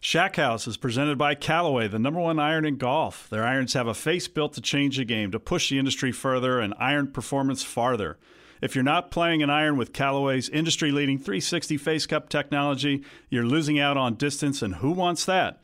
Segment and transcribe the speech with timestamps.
[0.00, 3.28] Shack House is presented by Callaway, the number one iron in golf.
[3.30, 6.60] Their irons have a face built to change the game, to push the industry further
[6.60, 8.16] and iron performance farther.
[8.62, 13.44] If you're not playing an iron with Callaway's industry leading 360 face cup technology, you're
[13.44, 15.60] losing out on distance, and who wants that?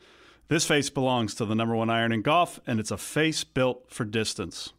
[0.49, 3.85] This face belongs to the number one iron in golf, and it's a face built
[3.89, 4.73] for distance.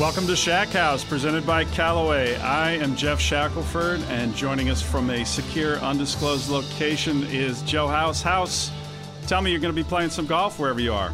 [0.00, 2.34] Welcome to Shack House, presented by Callaway.
[2.38, 8.20] I am Geoff Shackelford, and joining us from a secure, undisclosed location is Joe House.
[8.20, 8.72] House,
[9.28, 11.12] tell me you're going to be playing some golf wherever you are.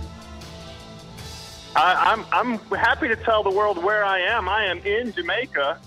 [1.76, 4.48] I, I'm I'm happy to tell the world where I am.
[4.48, 5.78] I am in Jamaica.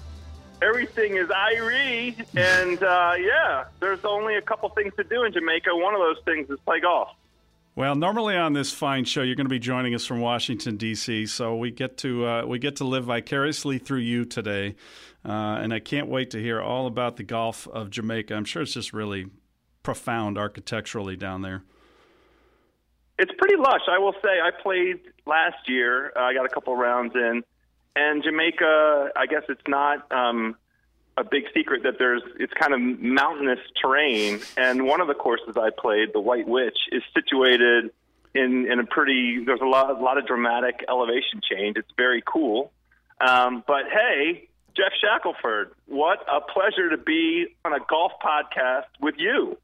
[0.62, 5.76] Everything is Irie, and uh, yeah, there's only a couple things to do in Jamaica.
[5.76, 7.10] One of those things is play golf.
[7.76, 11.26] Well, normally on this fine show, you're going to be joining us from Washington D.C.,
[11.26, 14.76] so we get to uh, we get to live vicariously through you today,
[15.26, 18.36] uh, and I can't wait to hear all about the Gulf of Jamaica.
[18.36, 19.26] I'm sure it's just really
[19.82, 21.64] profound architecturally down there.
[23.18, 24.40] It's pretty lush, I will say.
[24.40, 26.14] I played last year.
[26.16, 27.44] Uh, I got a couple rounds in,
[27.96, 29.14] and Jamaica.
[29.16, 30.12] I guess it's not.
[30.12, 30.58] Um,
[31.18, 35.56] a big secret that there's it's kind of mountainous terrain, and one of the courses
[35.58, 37.92] I played, the White Witch, is situated
[38.34, 39.44] in in a pretty.
[39.46, 41.78] There's a lot a lot of dramatic elevation change.
[41.78, 42.72] It's very cool.
[43.22, 49.16] Um, but hey, Geoff Shackelford, what a pleasure to be on a golf podcast with
[49.18, 49.58] you.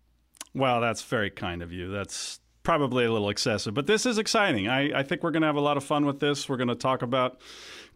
[0.53, 1.89] Well, that's very kind of you.
[1.91, 4.67] That's probably a little excessive, but this is exciting.
[4.67, 6.47] I, I think we're going to have a lot of fun with this.
[6.47, 7.39] We're going to talk about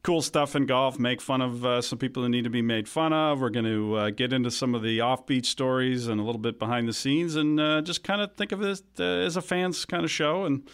[0.03, 2.87] cool stuff in golf, make fun of uh, some people who need to be made
[2.89, 3.39] fun of.
[3.39, 6.59] We're going to uh, get into some of the offbeat stories and a little bit
[6.59, 9.85] behind the scenes, and uh, just kind of think of this uh, as a fans
[9.85, 10.69] kind of show, and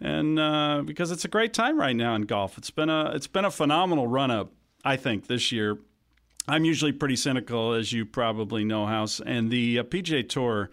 [0.00, 2.56] and uh, because it's a great time right now in golf.
[2.56, 4.52] It's been a it's been a phenomenal run up,
[4.82, 5.78] I think, this year.
[6.48, 10.70] I'm usually pretty cynical, as you probably know, House, and the uh, PGA Tour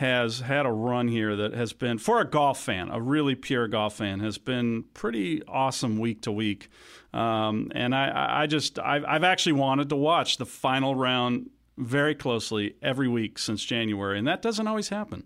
[0.00, 3.68] has had a run here that has been, for a golf fan, a really pure
[3.68, 6.70] golf fan, has been pretty awesome week to week.
[7.12, 12.14] Um, and I, I just, I've, I've actually wanted to watch the final round very
[12.14, 15.24] closely every week since January, and that doesn't always happen.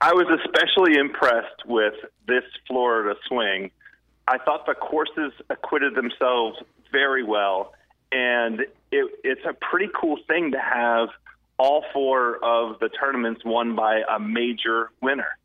[0.00, 1.94] I was especially impressed with
[2.26, 3.70] this Florida swing.
[4.28, 6.56] I thought the courses acquitted themselves
[6.90, 7.74] very well,
[8.10, 8.60] and
[8.90, 11.10] it, it's a pretty cool thing to have
[11.58, 15.38] all four of the tournaments won by a major winner.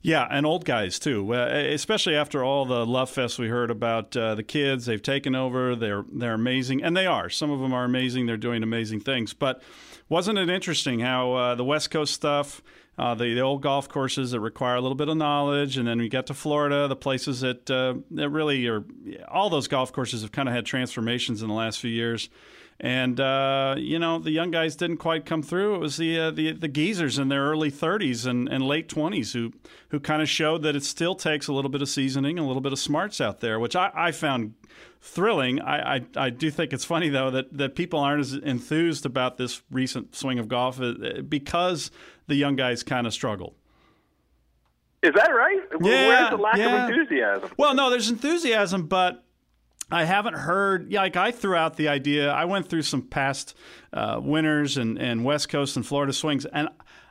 [0.00, 4.16] Yeah, and old guys too, uh, especially after all the love fest we heard about
[4.16, 4.86] uh, the kids.
[4.86, 5.74] They've taken over.
[5.74, 7.28] They're they're amazing, and they are.
[7.28, 8.26] Some of them are amazing.
[8.26, 9.34] They're doing amazing things.
[9.34, 9.60] But
[10.08, 12.62] wasn't it interesting how uh, the West Coast stuff,
[12.96, 15.98] uh, the, the old golf courses that require a little bit of knowledge, and then
[15.98, 18.84] we get to Florida, the places that uh, that really are
[19.26, 22.30] all those golf courses have kind of had transformations in the last few years
[22.80, 25.74] And uh, you know the young guys didn't quite come through.
[25.74, 29.32] It was the uh, the the geezers in their early 30s and, and late 20s
[29.32, 29.52] who
[29.88, 32.62] who kind of showed that it still takes a little bit of seasoning, a little
[32.62, 34.54] bit of smarts out there, which I, I found
[35.00, 35.60] thrilling.
[35.60, 39.38] I, I, I do think it's funny though that that people aren't as enthused about
[39.38, 41.90] this recent swing of golf uh, because
[42.28, 43.54] the young guys kind of struggled.
[45.02, 45.58] Is that right?
[45.80, 46.84] Yeah, Where's the lack yeah.
[46.84, 47.50] of enthusiasm?
[47.56, 49.24] Well, no, there's enthusiasm, but
[49.90, 50.90] I haven't heard.
[50.90, 52.30] Yeah, like I threw out the idea.
[52.30, 53.54] I went through some past
[53.92, 56.68] uh, winners and, and West Coast and Florida swings, and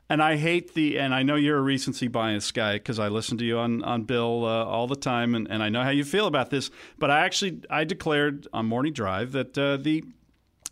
[0.10, 1.00] and I hate the.
[1.00, 4.04] And I know you're a recency bias guy because I listen to you on on
[4.04, 6.70] Bill uh, all the time, and, and I know how you feel about this.
[7.00, 10.04] But I actually I declared on Morning Drive that uh, the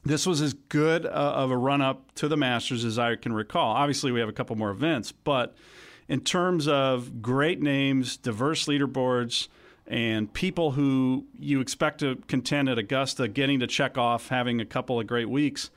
[0.04, 3.34] this was as good uh, of a run up to the Masters as I can
[3.34, 3.72] recall.
[3.72, 5.56] Obviously, we have a couple more events, but
[6.08, 9.48] in terms of great names, diverse leaderboards,
[9.88, 14.66] and people who you expect to contend at Augusta getting to check off having a
[14.66, 15.70] couple of great weeks,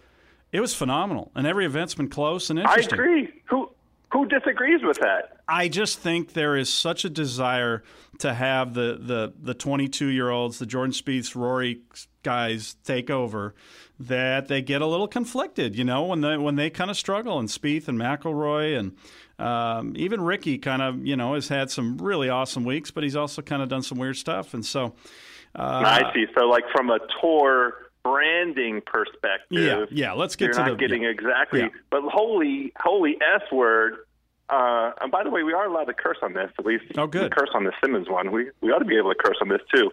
[0.53, 1.31] it was phenomenal.
[1.35, 2.99] And every event's been close and interesting.
[2.99, 3.29] I agree.
[3.47, 3.71] Who
[4.11, 5.37] who disagrees with that?
[5.47, 7.83] I just think there is such a desire
[8.21, 11.83] to have the the the 22 year olds, the Jordan Spieths, Rory
[12.23, 13.55] guys take over,
[14.01, 15.77] that they get a little conflicted.
[15.77, 18.97] You know, when they when they kind of struggle, and Spieth and McIlroy and
[19.45, 23.17] um, even Rickie kind of you know has had some really awesome weeks, but he's
[23.17, 24.95] also kind of done some weird stuff, and so.
[25.59, 26.27] Uh, I see.
[26.39, 27.75] So, like from a tour
[28.05, 30.13] branding perspective, Yeah, yeah.
[30.13, 31.09] Let's get you're to not the getting yeah.
[31.09, 31.61] exactly.
[31.61, 31.69] Yeah.
[31.91, 33.97] But holy, holy S word.
[34.51, 36.51] Uh, and by the way, we are allowed to curse on this.
[36.59, 37.35] At least Oh, good.
[37.35, 38.31] curse on the Simmons one.
[38.31, 39.91] We we ought to be able to curse on this too.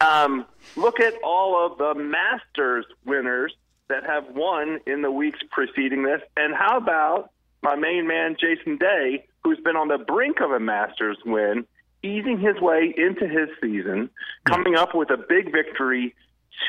[0.00, 0.46] Um,
[0.76, 3.54] look at all of the Masters winners
[3.88, 7.30] that have won in the weeks preceding this, and how about
[7.62, 11.66] my main man Jason Day, who's been on the brink of a Masters win,
[12.02, 14.10] easing his way into his season,
[14.44, 16.14] coming up with a big victory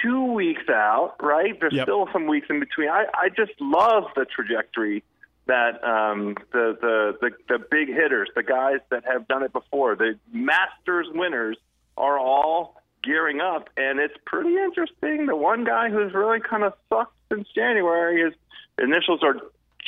[0.02, 1.60] two weeks out, right?
[1.60, 1.86] There's Yep.
[1.86, 2.90] still some weeks in between.
[2.90, 5.04] I, I just love the trajectory
[5.46, 9.96] that um, the, the the the big hitters, the guys that have done it before,
[9.96, 11.58] the Masters winners,
[11.98, 15.26] are all gearing up, and it's pretty interesting.
[15.26, 18.34] The one guy who's really kind of sucked since January, his
[18.78, 19.36] initials are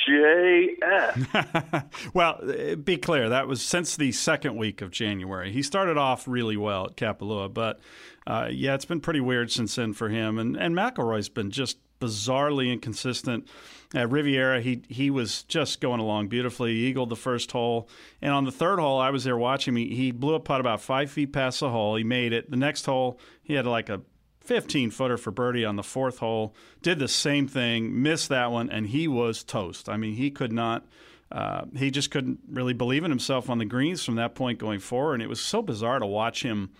[0.08, 1.84] JS.
[2.14, 5.52] well, uh, be clear, that was since the second week of January.
[5.52, 7.80] He started off really well at Kapalua, but
[8.26, 10.38] uh, yeah, it's been pretty weird since then for him.
[10.38, 13.46] And and McIlroy's been just bizarrely inconsistent.
[13.94, 16.72] At Riviera, he he was just going along beautifully.
[16.72, 17.88] He eagled the first hole,
[18.20, 19.94] and on the third hole, I was there watching me.
[19.94, 21.96] He blew a putt about five feet past the hole.
[21.96, 22.50] He made it.
[22.50, 24.00] The next hole, he had like a
[24.40, 26.54] 15 footer for birdie on the fourth hole.
[26.80, 29.88] Did the same thing, missed that one, and he was toast.
[29.88, 30.84] I mean, he could not.
[31.30, 34.80] Uh, he just couldn't really believe in himself on the greens from that point going
[34.80, 36.70] forward, and it was so bizarre to watch him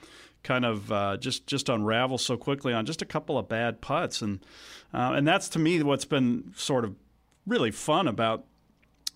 [0.42, 4.22] kind of uh, just just unravel so quickly on just a couple of bad putts,
[4.22, 4.40] and
[4.92, 6.94] uh, and that's to me what's been sort of
[7.46, 8.44] really fun about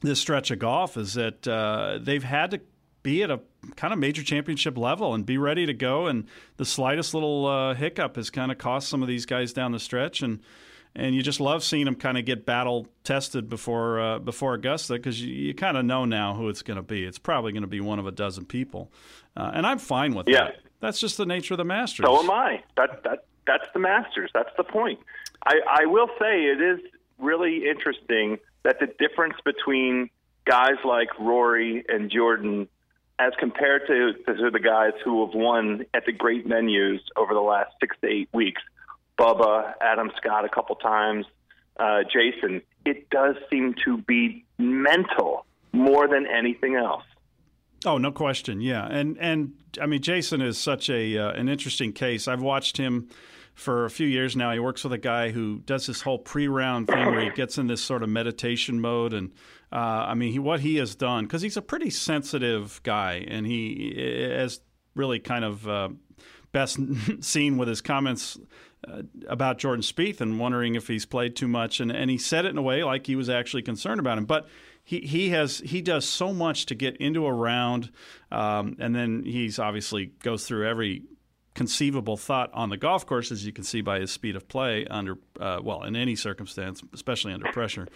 [0.02, 2.60] this stretch of golf is that uh, they've had to
[3.02, 3.40] be at a
[3.76, 6.06] kind of major championship level and be ready to go.
[6.06, 6.26] And
[6.56, 9.78] the slightest little uh, hiccup has kind of cost some of these guys down the
[9.78, 10.22] stretch.
[10.22, 10.40] And
[10.94, 14.94] and you just love seeing them kind of get battle tested before uh, before Augusta
[14.94, 17.04] because you, you kind of know now who it's going to be.
[17.04, 18.90] It's probably going to be one of a dozen people,
[19.36, 20.44] uh, and I'm fine with Yeah.
[20.44, 20.56] that.
[20.80, 22.06] That's just the nature of the Masters.
[22.06, 22.62] So am I.
[22.76, 24.30] That that that's the Masters.
[24.34, 25.00] That's the point.
[25.44, 26.80] I, I will say it is
[27.18, 30.10] really interesting that the difference between
[30.44, 32.68] guys like Rory and Jordan,
[33.18, 37.40] as compared to, to the guys who have won at the great venues over the
[37.40, 38.62] last six to eight weeks,
[39.18, 41.26] Bubba, Adam Scott a couple times,
[41.78, 47.04] uh, Jason, it does seem to be mental more than anything else.
[47.86, 48.60] Oh, no question.
[48.60, 52.26] Yeah, and and I mean, Jason is such a uh, an interesting case.
[52.26, 53.08] I've watched him
[53.54, 54.52] for a few years now.
[54.52, 57.68] He works with a guy who does this whole pre-round thing where he gets in
[57.68, 59.30] this sort of meditation mode, and
[59.72, 59.76] uh,
[60.08, 63.94] I mean, he, what he has done because he's a pretty sensitive guy, and he
[64.34, 64.60] has
[64.96, 65.88] really kind of uh,
[66.50, 66.80] best
[67.20, 68.36] seen with his comments
[68.88, 72.46] uh, about Jordan Spieth and wondering if he's played too much, and and he said
[72.46, 74.48] it in a way like he was actually concerned about him, but
[74.86, 77.90] he he has he does so much to get into a round,
[78.30, 81.02] um, and then he's obviously goes through every
[81.54, 84.86] conceivable thought on the golf course, as you can see by his speed of play
[84.86, 87.88] under uh, well in any circumstance, especially under pressure.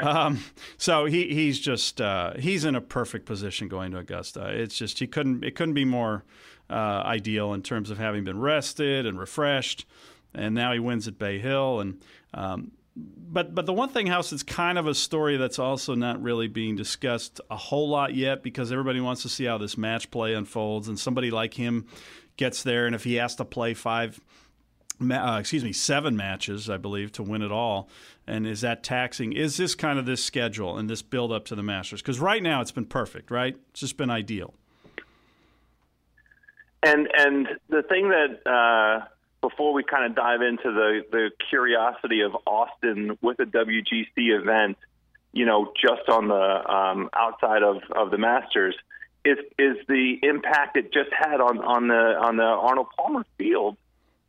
[0.00, 0.38] Um,
[0.76, 4.48] so he he's just uh, he's in a perfect position going to Augusta.
[4.48, 6.22] It's just he couldn't it couldn't be more
[6.70, 9.84] uh, ideal in terms of having been rested and refreshed,
[10.32, 12.00] and now he wins at Bay Hill and.
[12.32, 16.22] Um, but but the one thing, House, it's kind of a story that's also not
[16.22, 20.10] really being discussed a whole lot yet because everybody wants to see how this match
[20.10, 21.86] play unfolds, and somebody like him
[22.36, 24.20] gets there, and if he has to play five
[25.00, 27.88] uh, excuse me, seven matches, I believe, to win it all.
[28.26, 29.32] And is that taxing?
[29.32, 32.02] Is this kind of this schedule and this build up to the Masters?
[32.02, 33.56] Because right now it's been perfect, right?
[33.70, 34.54] It's just been ideal.
[36.82, 39.06] And and the thing that uh,
[39.48, 44.76] before we kind of dive into the the curiosity of Austin with a WGC event,
[45.32, 48.74] you know, just on the um, outside of, of the Masters,
[49.24, 53.76] is is the impact it just had on on the on the Arnold Palmer field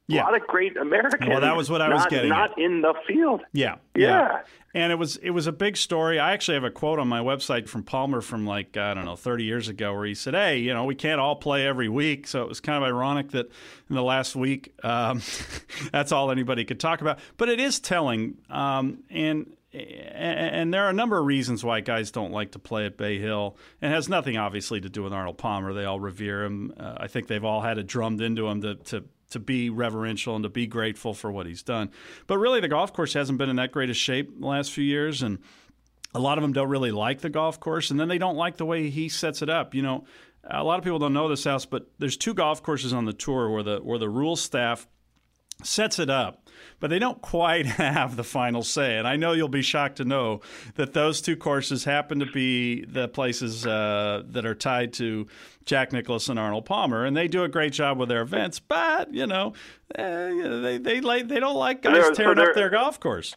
[0.07, 0.21] yeah.
[0.21, 1.29] a lot of great Americans.
[1.29, 2.29] Well, that was what I was not, getting.
[2.29, 2.57] Not at.
[2.57, 3.41] in the field.
[3.51, 4.41] Yeah, yeah, yeah,
[4.73, 6.19] And it was it was a big story.
[6.19, 9.15] I actually have a quote on my website from Palmer from like I don't know
[9.15, 12.27] 30 years ago, where he said, "Hey, you know, we can't all play every week."
[12.27, 13.47] So it was kind of ironic that
[13.89, 15.21] in the last week, um,
[15.91, 17.19] that's all anybody could talk about.
[17.35, 22.09] But it is telling, um, and and there are a number of reasons why guys
[22.11, 23.57] don't like to play at Bay Hill.
[23.81, 25.73] It has nothing, obviously, to do with Arnold Palmer.
[25.73, 26.73] They all revere him.
[26.79, 30.35] Uh, I think they've all had it drummed into them to, to to be reverential
[30.35, 31.91] and to be grateful for what he's done.
[32.27, 34.83] But really, the golf course hasn't been in that great a shape the last few
[34.83, 35.39] years, and
[36.13, 38.57] a lot of them don't really like the golf course, and then they don't like
[38.57, 39.75] the way he sets it up.
[39.75, 40.05] You know,
[40.43, 43.13] a lot of people don't know this house, but there's two golf courses on the
[43.13, 44.87] tour where the where the rules staff
[45.63, 46.46] sets it up,
[46.79, 48.97] but they don't quite have the final say.
[48.97, 50.41] And I know you'll be shocked to know
[50.75, 55.27] that those two courses happen to be the places uh, that are tied to
[55.65, 58.59] Jack Nicklaus and Arnold Palmer, and they do a great job with their events.
[58.59, 59.53] But you know,
[59.97, 60.01] uh,
[60.61, 63.35] they they like they don't like guys tearing so up their golf course.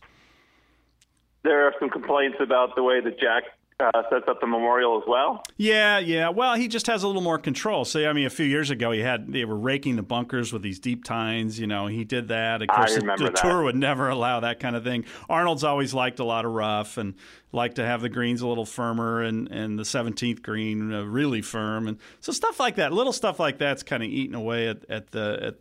[1.42, 3.44] There are some complaints about the way that Jack
[3.80, 5.42] uh, sets up the memorial as well.
[5.56, 6.28] Yeah, yeah.
[6.28, 7.84] Well, he just has a little more control.
[7.84, 10.62] See, I mean, a few years ago, he had they were raking the bunkers with
[10.62, 11.58] these deep tines.
[11.58, 12.62] You know, he did that.
[12.62, 15.04] Of course, the, the tour would never allow that kind of thing.
[15.28, 17.14] Arnold's always liked a lot of rough and
[17.52, 21.42] liked to have the greens a little firmer and and the 17th green uh, really
[21.42, 22.92] firm and so stuff like that.
[22.92, 25.54] Little stuff like that's kind of eating away at, at the at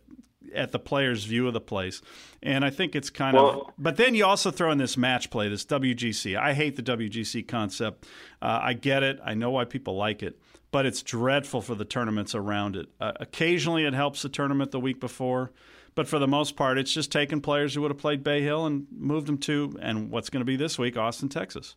[0.54, 2.02] at the player's view of the place.
[2.42, 3.74] And I think it's kind well, of.
[3.78, 6.38] But then you also throw in this match play, this WGC.
[6.38, 8.06] I hate the WGC concept.
[8.40, 9.20] Uh, I get it.
[9.24, 10.40] I know why people like it,
[10.70, 12.88] but it's dreadful for the tournaments around it.
[13.00, 15.52] Uh, occasionally, it helps the tournament the week before.
[15.94, 18.64] But for the most part, it's just taking players who would have played Bay Hill
[18.64, 21.74] and moved them to, and what's going to be this week, Austin, Texas.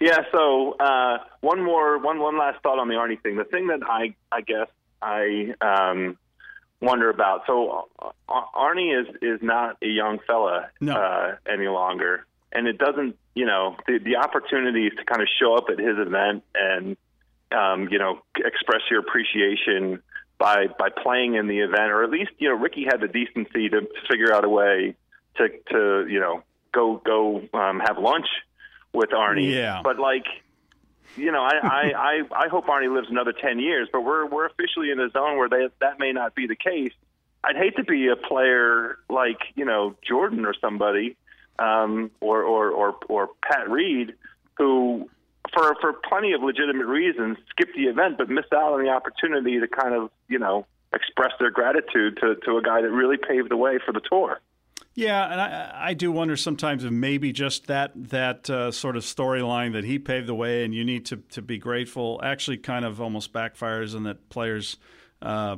[0.00, 0.18] Yeah.
[0.32, 3.36] So uh, one more, one one last thought on the Arnie thing.
[3.36, 4.68] The thing that I, I guess
[5.00, 6.18] I um,
[6.80, 7.42] wonder about.
[7.46, 8.10] So uh,
[8.54, 10.94] Arnie is is not a young fella no.
[10.94, 13.16] uh, any longer, and it doesn't.
[13.34, 16.96] You know, the the opportunities to kind of show up at his event and
[17.52, 20.02] um, you know express your appreciation
[20.38, 23.68] by by playing in the event, or at least you know Rickie had the decency
[23.68, 24.94] to figure out a way
[25.36, 26.42] to to you know
[26.72, 28.26] go go um, have lunch
[28.92, 29.52] with Arnie.
[29.52, 29.80] Yeah.
[29.82, 30.24] But like
[31.16, 34.46] you know, I, I, I, I hope Arnie lives another ten years, but we're we're
[34.46, 36.92] officially in a zone where they, that may not be the case.
[37.44, 41.16] I'd hate to be a player like you know Jordan or somebody,
[41.58, 44.14] um, or, or or or Pat Reed,
[44.58, 45.08] who
[45.54, 49.60] for for plenty of legitimate reasons skipped the event, but missed out on the opportunity
[49.60, 53.50] to kind of you know express their gratitude to to a guy that really paved
[53.50, 54.40] the way for the tour.
[54.96, 59.02] Yeah, and I, I do wonder sometimes if maybe just that that uh, sort of
[59.02, 62.82] storyline that he paved the way and you need to to be grateful actually kind
[62.82, 64.78] of almost backfires and that players
[65.20, 65.56] uh,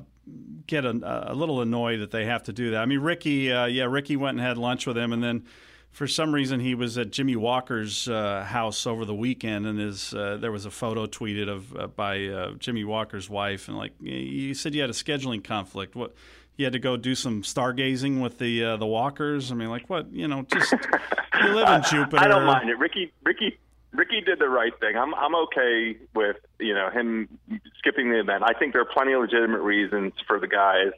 [0.66, 2.83] get a, a, little annoyed that they have to do that.
[2.83, 5.45] I mean, Rickie, uh, yeah, Rickie went and had lunch with him, and then
[5.92, 10.12] for some reason he was at Jimmy Walker's uh, house over the weekend, and his
[10.14, 13.92] uh, there was a photo tweeted of uh, by uh, Jimmy Walker's wife, and like
[14.00, 15.95] you said, you had a scheduling conflict.
[15.95, 16.14] What
[16.58, 19.50] you had to go do some stargazing with the uh, the walkers.
[19.50, 20.12] I mean, like what?
[20.12, 22.18] You know, just you live in Jupiter.
[22.18, 22.78] I don't mind it.
[22.78, 23.58] Rickie Ricky
[23.92, 24.96] Rickie did the right thing.
[24.96, 27.28] I'm I'm okay with you know him
[27.78, 28.42] skipping the event.
[28.44, 30.90] I think there are plenty of legitimate reasons for the guys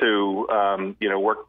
[0.00, 1.46] to um, you know work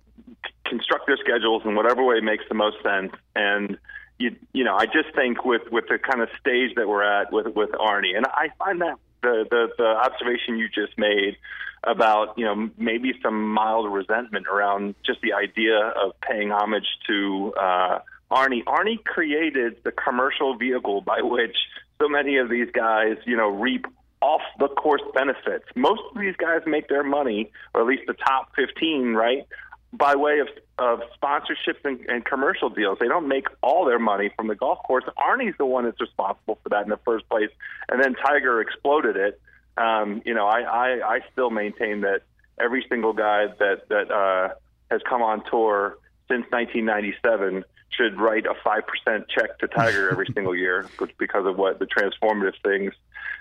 [0.66, 3.14] construct their schedules in whatever way makes the most sense.
[3.38, 3.78] And
[4.20, 7.32] you you know I just think with with the kind of stage that we're at
[7.32, 11.38] with with Arnie, and I find that the the, the observation you just made
[11.86, 17.54] about you know maybe some mild resentment around just the idea of paying homage to
[17.60, 18.00] uh,
[18.32, 18.64] Arnie.
[18.66, 21.56] Arnie created the commercial vehicle by which
[22.02, 23.86] so many of these guys you know reap
[24.22, 25.66] off the course benefits.
[25.76, 29.46] Most of these guys make their money, or at least the top 15, right,
[29.94, 32.98] by way of of sponsorships and, and commercial deals.
[33.00, 35.06] They don't make all their money from the golf course.
[35.18, 37.50] Arnie's the one that's responsible for that in the first place,
[37.90, 39.40] and then Tiger exploded it
[39.78, 42.22] um, you know, I, I, I still maintain that
[42.60, 44.54] every single guy that that uh,
[44.90, 50.28] has come on tour since 1997 should write a five percent check to Tiger every
[50.34, 52.94] single year because of what the transformative things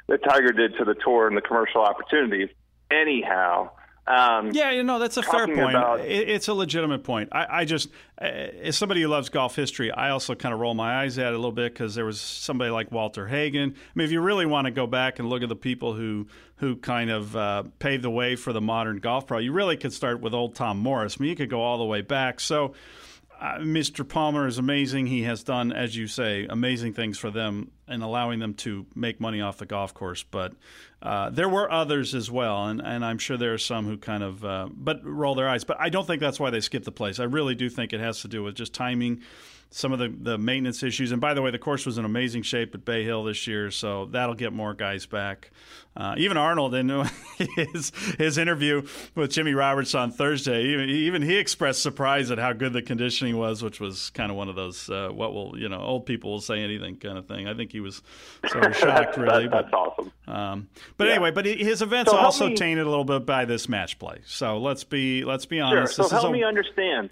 [0.09, 2.51] that Tiger did to the tour and the commercial opportunities.
[2.91, 3.71] Anyhow,
[4.07, 5.71] Um, yeah, you know that's a fair point.
[5.77, 7.31] about- It, it's a legitimate point.
[7.33, 7.89] I, I just,
[8.21, 11.29] uh, as somebody who loves golf history, I also kind of roll my eyes at
[11.29, 13.71] it a little bit because there was somebody like Walter Hagen.
[13.75, 16.27] I mean, if you really want to go back and look at the people who
[16.57, 19.93] who kind of uh, paved the way for the modern golf pro, you really could
[19.93, 21.17] start with old Tom Morris.
[21.19, 22.41] I mean, you could go all the way back.
[22.41, 22.75] So.
[23.41, 24.09] Uh, Mr.
[24.09, 25.07] Palmer is amazing.
[25.07, 29.21] He has done, as you say, amazing things for them and allowing them to make
[29.21, 30.23] money off the golf course.
[30.23, 30.55] But
[31.03, 34.23] uh, there were others as well, and, and I'm sure there are some who kind
[34.23, 35.65] of uh, but roll their eyes.
[35.65, 37.19] But I don't think that's why they skipped the place.
[37.19, 39.21] I really do think it has to do with just timing,
[39.77, 41.11] some of the, the maintenance issues.
[41.11, 43.71] And by the way, the course was in amazing shape at Bay Hill this year,
[43.73, 45.51] so that'll get more guys back.
[45.97, 46.89] Uh, even Arnold in
[47.57, 52.53] his his interview with Jimmy Roberts on Thursday, even, even he expressed surprise at how
[52.53, 55.69] good the conditioning was, which was kind of one of those uh, what will you
[55.69, 57.47] know old people will say anything kind of thing.
[57.49, 58.03] I think he was
[58.49, 59.47] sort of shocked, really.
[59.49, 60.13] That's but awesome.
[60.27, 61.15] um, but Yeah.
[61.15, 64.19] anyway, but his events So also me- tainted a little bit by this match play.
[64.27, 65.65] So let's be let's be Sure.
[65.67, 65.95] honest.
[65.95, 67.11] So this is help a- me understand.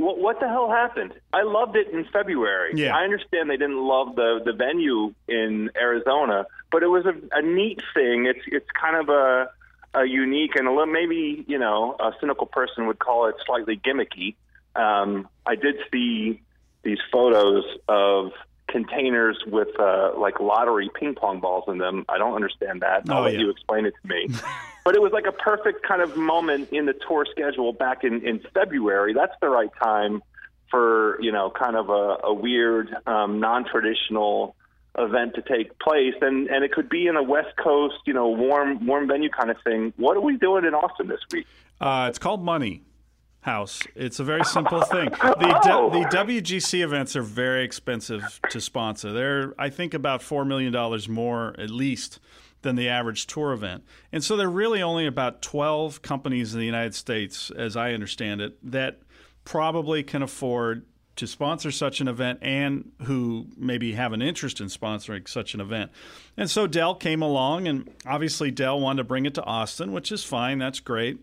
[0.00, 1.12] What, what the hell happened?
[1.32, 2.72] I loved it in February.
[2.74, 2.96] Yeah.
[2.96, 7.42] I understand they didn't love the the venue in Arizona, but it was a, a
[7.42, 8.24] neat thing.
[8.26, 9.50] It's it's kind of a
[9.92, 13.76] a unique and a little maybe you know a cynical person would call it slightly
[13.76, 14.36] gimmicky.
[14.74, 16.40] Um, I did see
[16.82, 18.32] these photos of
[18.70, 22.04] containers with uh, like lottery ping pong balls in them.
[22.08, 23.02] I don't understand that.
[23.10, 23.40] I'll Oh, let yeah.
[23.40, 24.28] you explain it to me.
[24.84, 28.26] but it was like a perfect kind of moment in the tour schedule back in,
[28.26, 29.12] in February.
[29.12, 30.22] That's the right time
[30.70, 34.54] for, you know, kind of a, a weird, um, non traditional
[34.98, 38.28] event to take place and and it could be in a west coast you know
[38.30, 41.46] warm warm venue kind of thing what are we doing in austin this week
[41.80, 42.82] Uh, it's called Money
[43.42, 43.80] House.
[43.94, 45.10] It's a very simple thing.
[45.10, 45.90] The, Oh.
[45.90, 49.12] the WGC events are very expensive to sponsor.
[49.12, 50.72] They're, I think, about $4 million
[51.12, 52.20] more at least
[52.62, 53.84] than the average tour event.
[54.12, 57.92] And so there are really only about 12 companies in the United States, as I
[57.94, 59.00] understand it, that
[59.44, 60.84] probably can afford
[61.16, 65.60] to sponsor such an event and who maybe have an interest in sponsoring such an
[65.60, 65.90] event.
[66.36, 70.12] And so Dell came along, and obviously Dell wanted to bring it to Austin, which
[70.12, 70.58] is fine.
[70.58, 71.18] That's great.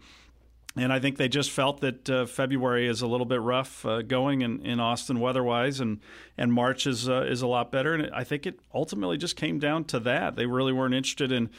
[0.79, 4.01] And I think they just felt that uh, February is a little bit rough uh,
[4.01, 5.99] going in, in Austin weather-wise, and
[6.37, 7.93] and March is uh, is a lot better.
[7.93, 10.35] And I think it ultimately just came down to that.
[10.35, 11.49] They really weren't interested in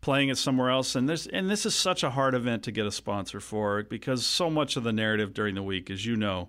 [0.00, 0.94] playing it somewhere else.
[0.94, 4.26] And this and this is such a hard event to get a sponsor for because
[4.26, 6.48] so much of the narrative during the week, as you know,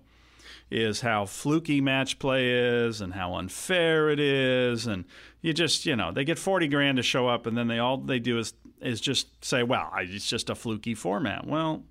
[0.70, 5.04] is how fluky match play is and how unfair it is and
[5.40, 7.98] you just you know they get 40 grand to show up and then they all
[7.98, 11.84] they do is is just say well it's just a fluky format well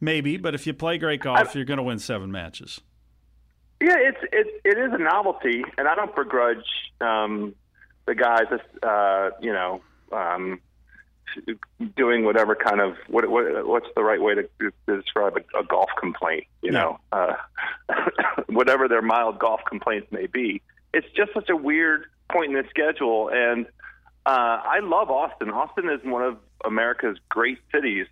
[0.00, 2.80] maybe but if you play great golf you're going to win seven matches
[3.80, 6.66] Yeah, it's it it is a novelty, and I don't begrudge
[7.00, 7.54] um,
[8.06, 8.44] the guys,
[8.82, 9.80] uh, you know,
[10.12, 10.60] um,
[11.96, 15.64] doing whatever kind of what, what what's the right way to, to describe a, a
[15.64, 17.36] golf complaint, you know, uh,
[18.48, 20.60] whatever their mild golf complaints may be.
[20.92, 23.64] It's just such a weird point in the schedule, and
[24.26, 25.48] uh, I love Austin.
[25.48, 26.36] Austin is one of
[26.66, 28.06] America's great cities.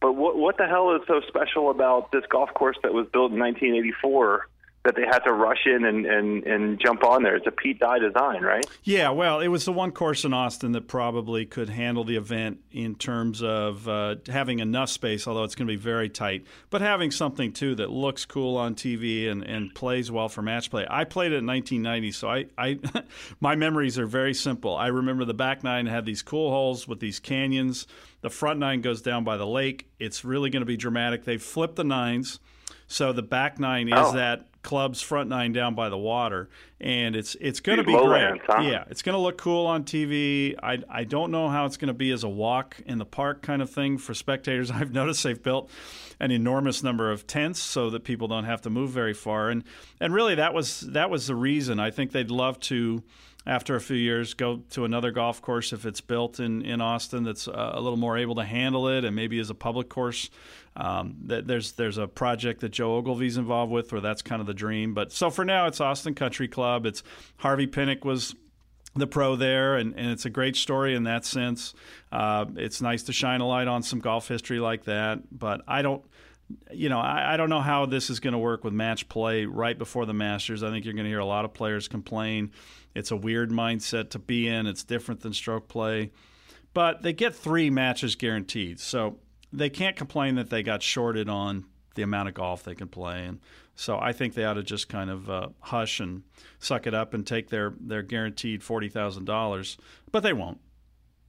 [0.00, 3.32] But what what the hell is so special about this golf course that was built
[3.32, 4.48] in 1984
[4.84, 7.36] that they had to rush in and, and, and jump on there?
[7.36, 8.64] It's a Pete Dye design, right?
[8.82, 12.60] Yeah, well, it was the one course in Austin that probably could handle the event
[12.72, 16.80] in terms of uh, having enough space, although it's going to be very tight, but
[16.80, 20.86] having something too that looks cool on TV and, and plays well for match play.
[20.88, 22.78] I played it in 1990, so I, I
[23.40, 24.74] my memories are very simple.
[24.76, 27.86] I remember the back nine had these cool holes with these canyons.
[28.22, 29.88] The front nine goes down by the lake.
[29.98, 31.24] It's really going to be dramatic.
[31.24, 32.38] They flipped the nines.
[32.86, 34.12] So the back nine is Oh.
[34.12, 36.48] that club's front nine down by the water,
[36.80, 38.40] and it's it's going to be great.
[38.46, 38.62] huh?
[38.62, 40.54] Yeah, it's going to look cool on TV.
[40.62, 43.42] I I don't know how it's going to be as a walk in the park
[43.42, 44.70] kind of thing for spectators.
[44.70, 45.70] I've noticed they've built
[46.18, 49.64] an enormous number of tents so that people don't have to move very far, and
[50.00, 51.80] and really that was that was the reason.
[51.80, 53.02] I think they'd love to.
[53.46, 57.24] After a few years, go to another golf course if it's built in, in Austin
[57.24, 60.28] that's uh, a little more able to handle it, and maybe as a public course.
[60.76, 64.54] Um, there's there's a project that Joe Ogilvy's involved with where that's kind of the
[64.54, 64.94] dream.
[64.94, 66.86] But so for now, it's Austin Country Club.
[66.86, 67.02] It's
[67.38, 68.34] Harvey Penick was
[68.94, 71.74] the pro there, and, and it's a great story in that sense.
[72.10, 75.82] Uh, it's nice to shine a light on some golf history like that, but I
[75.82, 76.04] don't.
[76.72, 79.44] You know, I, I don't know how this is going to work with match play
[79.44, 80.64] right before the Masters.
[80.64, 82.50] I think you're going to hear a lot of players complain.
[82.92, 84.66] It's a weird mindset to be in.
[84.66, 86.10] It's different than stroke play,
[86.74, 89.20] but they get three matches guaranteed, so
[89.52, 93.24] they can't complain that they got shorted on the amount of golf they can play.
[93.26, 93.40] And
[93.74, 96.22] so I think they ought to just kind of uh, hush and
[96.58, 99.76] suck it up and take their, their guaranteed forty thousand dollars,
[100.12, 100.60] but they won't.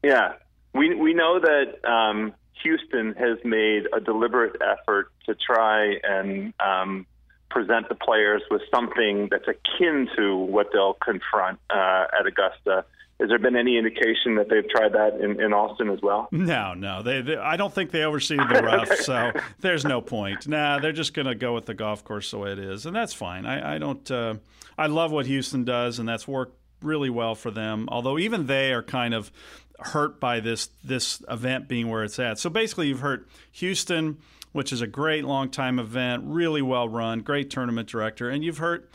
[0.03, 0.33] Yeah,
[0.73, 7.05] we we know that um, Houston has made a deliberate effort to try and um,
[7.49, 12.85] present the players with something that's akin to what they'll confront uh, at Augusta.
[13.21, 16.27] Has there been any indication that they've tried that in, in Austin as well?
[16.31, 17.03] No, no.
[17.03, 20.47] They, they I don't think they overseeded the rough, so there's no point.
[20.47, 22.95] Nah, they're just going to go with the golf course the way it is, and
[22.95, 23.45] that's fine.
[23.45, 24.09] I, I don't.
[24.09, 24.35] Uh,
[24.75, 27.87] I love what Houston does, and that's worked really well for them.
[27.91, 29.31] Although even they are kind of
[29.79, 32.39] hurt by this this event being where it's at.
[32.39, 34.17] So basically, you've hurt Houston,
[34.51, 38.57] which is a great long time event, really well run, great tournament director, and you've
[38.57, 38.91] hurt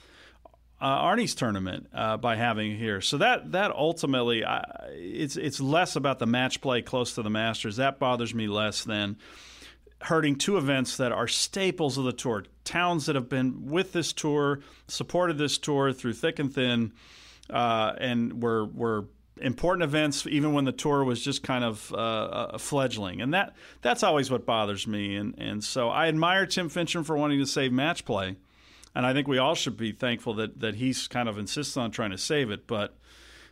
[0.81, 3.01] uh, Arnie's tournament uh, by having here.
[3.01, 4.61] So that that ultimately, uh,
[4.91, 7.77] it's it's less about the match play close to the Masters.
[7.77, 9.17] That bothers me less than
[10.03, 12.45] hurting two events that are staples of the tour.
[12.65, 16.93] Towns that have been with this tour, supported this tour through thick and thin,
[17.49, 19.07] uh, and were were
[19.41, 23.55] important events even when the tour was just kind of uh, a fledgling and that
[23.83, 27.47] that's always what bothers me and and so I admire Tim Finchem for wanting to
[27.47, 28.37] save match play
[28.97, 31.91] and I think we all should be thankful that that he's kind of insists on
[31.91, 32.67] trying to save it.
[32.67, 32.97] But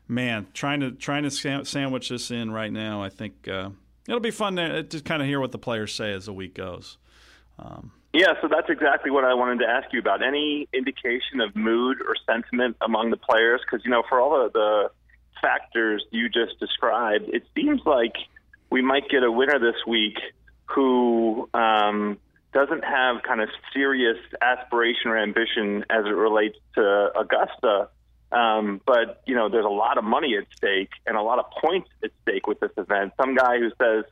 [0.09, 3.69] man, trying to trying to sandwich this in right now, I think uh,
[4.09, 6.55] it'll be fun to, to kind of hear what the players say as the week
[6.55, 6.97] goes.
[7.59, 10.23] Um, yeah, so that's exactly what I wanted to ask you about.
[10.23, 13.61] Any indication of mood or sentiment among the players?
[13.65, 14.91] Because you know, for all the, the
[15.43, 18.15] factors you just described, it seems like
[18.71, 20.17] we might get a winner this week
[20.67, 22.19] who um,
[22.55, 27.89] doesn't have kind of serious aspiration or ambition as it relates to Augusta.
[28.33, 31.47] Um, but you know, there's a lot of money at stake and a lot of
[31.61, 33.13] points at stake with this event.
[33.21, 34.05] Some guy who says,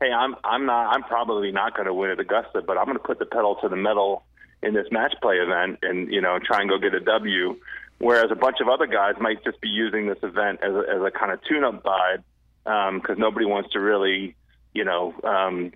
[0.00, 2.98] "Hey, I'm I'm not I'm probably not going to win at Augusta, but I'm going
[2.98, 4.24] to put the pedal to the metal
[4.62, 7.56] in this match play event and you know try and go get a W."
[7.98, 11.00] Whereas a bunch of other guys might just be using this event as a, as
[11.00, 12.24] a kind of tune-up guide
[12.64, 14.34] because um, nobody wants to really,
[14.74, 15.72] you know, um,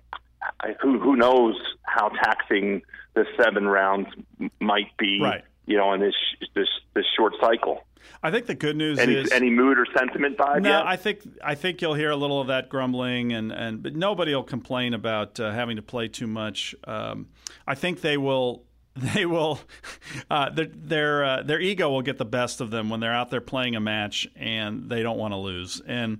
[0.81, 2.81] who who knows how taxing
[3.13, 4.07] the seven rounds
[4.59, 5.43] might be, right.
[5.65, 6.15] you know, in this
[6.55, 7.83] this this short cycle.
[8.21, 10.61] I think the good news any, is any mood or sentiment vibe.
[10.61, 10.87] No, yet?
[10.87, 14.33] I think I think you'll hear a little of that grumbling, and and but nobody
[14.33, 16.75] will complain about uh, having to play too much.
[16.85, 17.27] Um,
[17.67, 18.63] I think they will.
[19.15, 19.61] They will,
[20.29, 23.29] uh, their their uh, their ego will get the best of them when they're out
[23.29, 25.79] there playing a match and they don't want to lose.
[25.85, 26.19] And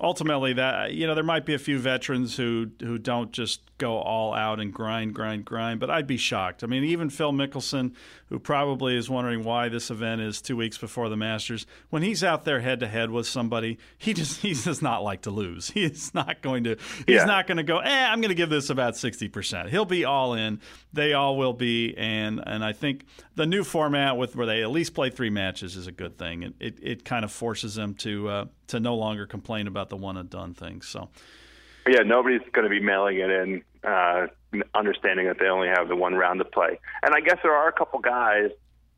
[0.00, 3.98] ultimately that you know there might be a few veterans who who don't just go
[3.98, 6.64] all out and grind grind grind but I'd be shocked.
[6.64, 7.92] I mean even Phil Mickelson
[8.28, 12.22] who probably is wondering why this event is 2 weeks before the Masters when he's
[12.22, 15.70] out there head to head with somebody he just he does not like to lose.
[15.78, 17.24] He's not going to he's yeah.
[17.24, 19.68] not going to go eh I'm going to give this about 60%.
[19.68, 20.60] He'll be all in.
[20.92, 24.70] They all will be and and I think the new format with where they at
[24.70, 26.42] least play 3 matches is a good thing.
[26.42, 29.96] It it, it kind of forces them to uh, to no longer complain about the
[29.96, 30.82] one and done thing.
[30.82, 31.08] So,
[31.88, 34.26] yeah, nobody's going to be mailing it in, uh,
[34.74, 36.78] understanding that they only have the one round to play.
[37.02, 38.50] And I guess there are a couple guys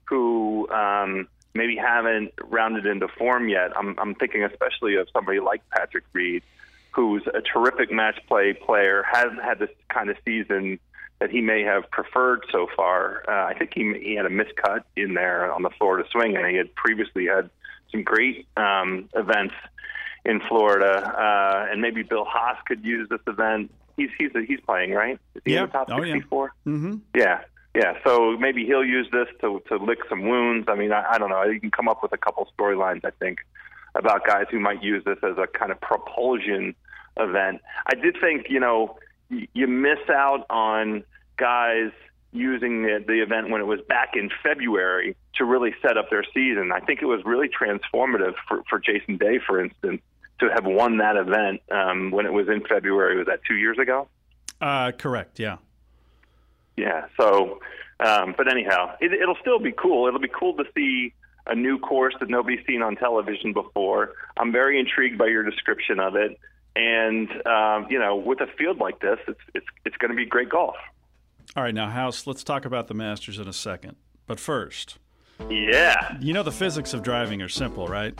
[0.04, 3.76] who um, maybe haven't rounded into form yet.
[3.76, 6.42] I'm, I'm thinking especially of somebody like Patrick Reed,
[6.92, 10.78] who's a terrific match play player, hasn't had this kind of season
[11.20, 13.22] that he may have preferred so far.
[13.28, 16.46] Uh, I think he he had a miscut in there on the Florida swing, and
[16.46, 17.50] he had previously had
[17.90, 19.54] some great um, events
[20.24, 23.72] in Florida, uh, and maybe Bill Haas could use this event.
[24.00, 25.18] He's he's he's playing right.
[25.34, 25.66] Is he yeah.
[25.66, 26.54] top oh, sixty-four?
[26.64, 26.72] Yeah.
[26.72, 26.96] Mm-hmm.
[27.14, 27.40] yeah,
[27.74, 27.94] yeah.
[28.04, 30.68] So maybe he'll use this to to lick some wounds.
[30.68, 31.42] I mean, I, I don't know.
[31.42, 33.04] You can come up with a couple storylines.
[33.04, 33.38] I think
[33.94, 36.74] about guys who might use this as a kind of propulsion
[37.18, 37.60] event.
[37.86, 38.96] I did think you know
[39.28, 41.04] you miss out on
[41.36, 41.90] guys
[42.32, 46.24] using the, the event when it was back in February to really set up their
[46.32, 46.70] season.
[46.72, 50.00] I think it was really transformative for, for Jason Day, for instance,
[50.40, 53.16] to have won that event um, when it was in February.
[53.16, 54.08] Was that two years ago?
[54.60, 55.38] Uh, correct.
[55.38, 55.56] Yeah.
[56.76, 57.06] Yeah.
[57.18, 57.60] So,
[58.00, 60.08] um, but anyhow, it, it'll still be cool.
[60.08, 61.12] It'll be cool to see
[61.46, 64.14] a new course that nobody's seen on television before.
[64.36, 66.38] I'm very intrigued by your description of it,
[66.76, 70.26] and um, you know, with a field like this, it's it's it's going to be
[70.26, 70.76] great golf.
[71.56, 73.96] All right, now, House, let's talk about the Masters in a second.
[74.26, 74.98] But first,
[75.48, 76.16] yeah.
[76.20, 78.16] You know, the physics of driving are simple, right?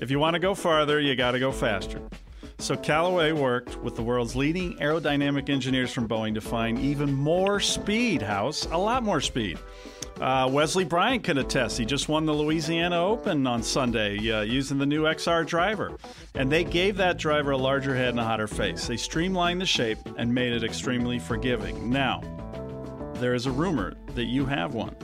[0.00, 2.02] If you want to go farther, you got to go faster.
[2.58, 7.60] So Callaway worked with the world's leading aerodynamic engineers from Boeing to find even more
[7.60, 9.58] speed, House, a lot more speed.
[10.20, 11.76] Uh, Wesley Bryan can attest.
[11.76, 15.96] He just won the Louisiana Open on Sunday uh, using the new XR driver.
[16.34, 18.86] And they gave that driver a larger head and a hotter face.
[18.86, 21.90] They streamlined the shape and made it extremely forgiving.
[21.90, 22.22] Now,
[23.14, 24.96] there is a rumor that you have one.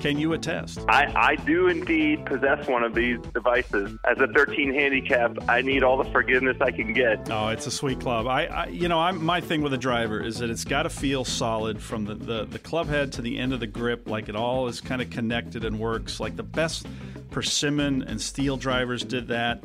[0.00, 0.80] Can you attest?
[0.88, 3.98] I, I do indeed possess one of these devices.
[4.04, 7.28] As a 13 handicap, I need all the forgiveness I can get.
[7.30, 8.26] Oh, it's a sweet club.
[8.26, 10.90] I, I you know, I'm, my thing with a driver is that it's got to
[10.90, 14.28] feel solid from the, the, the club head to the end of the grip, like
[14.28, 16.20] it all is kind of connected and works.
[16.20, 16.86] Like the best
[17.30, 19.62] persimmon and steel drivers did that.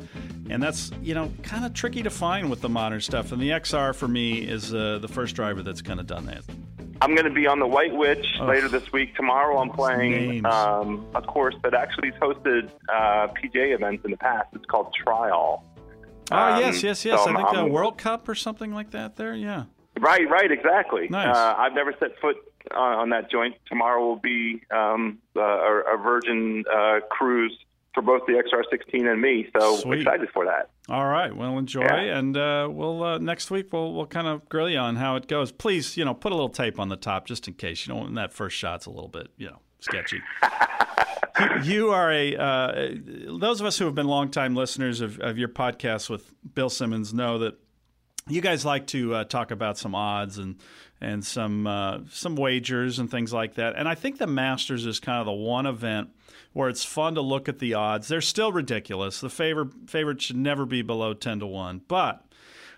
[0.50, 3.32] And that's, you know, kind of tricky to find with the modern stuff.
[3.32, 6.44] And the XR for me is uh, the first driver that's kind of done that.
[7.00, 9.14] I'm going to be on the White Witch oh, later this week.
[9.16, 14.16] Tomorrow, I'm playing um, a course that actually has hosted uh, PGA events in the
[14.16, 14.48] past.
[14.54, 15.62] It's called Tryall.
[16.30, 17.22] Oh um, yes, yes, yes.
[17.22, 19.16] So I think a World Cup or something like that.
[19.16, 19.64] There, yeah.
[19.98, 21.08] Right, right, exactly.
[21.08, 21.36] Nice.
[21.36, 22.36] Uh, I've never set foot
[22.74, 23.56] on, on that joint.
[23.66, 27.56] Tomorrow will be um, uh, a, a, Virgin uh, cruise
[27.94, 29.48] for both the XR16 and me.
[29.56, 30.00] So Sweet.
[30.00, 30.70] excited for that.
[30.88, 31.34] All right.
[31.34, 32.18] Well, enjoy, yeah.
[32.18, 35.28] and uh, we'll uh, next week we'll we'll kind of grill you on how it
[35.28, 35.52] goes.
[35.52, 37.86] Please, you know, put a little tape on the top just in case.
[37.86, 40.20] You know, when that first shot's a little bit, you know, sketchy.
[41.62, 42.88] you are a uh,
[43.38, 47.14] those of us who have been longtime listeners of, of your podcast with Bill Simmons
[47.14, 47.54] know that
[48.28, 50.56] you guys like to uh, talk about some odds and
[51.00, 53.74] and some uh, some wagers and things like that.
[53.76, 56.10] And I think the Masters is kind of the one event
[56.54, 58.08] where it's fun to look at the odds.
[58.08, 59.20] They're still ridiculous.
[59.20, 62.24] The favorite favorite should never be below ten to one, but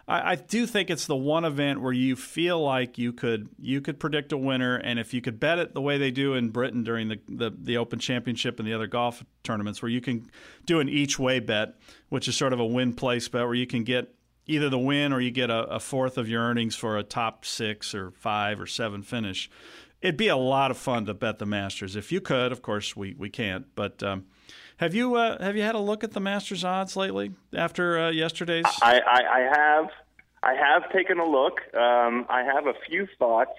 [0.09, 3.81] I, I, do think it's the one event where you feel like you could you
[3.81, 6.51] could predict a winner, and if you could bet it the way they do in
[6.51, 10.31] Britain during the, the, the Open Championship and the other golf tournaments, where you can
[10.65, 11.75] do an each way bet,
[12.09, 14.15] which is sort of a win place bet, where you can get
[14.47, 17.45] either the win or you get a, a fourth of your earnings for a top
[17.45, 19.51] six or five or seven finish
[20.07, 22.53] it'd be a lot of fun to bet the Masters if you could.
[22.53, 23.67] Of course, we we can't.
[23.75, 24.27] But um,
[24.79, 28.11] have you uh, have you had a look at the Masters odds lately after uh,
[28.11, 28.65] yesterday's?
[28.83, 29.91] I, I, I, have
[30.43, 31.61] I have taken a look.
[31.75, 33.53] Um, I have a few thoughts.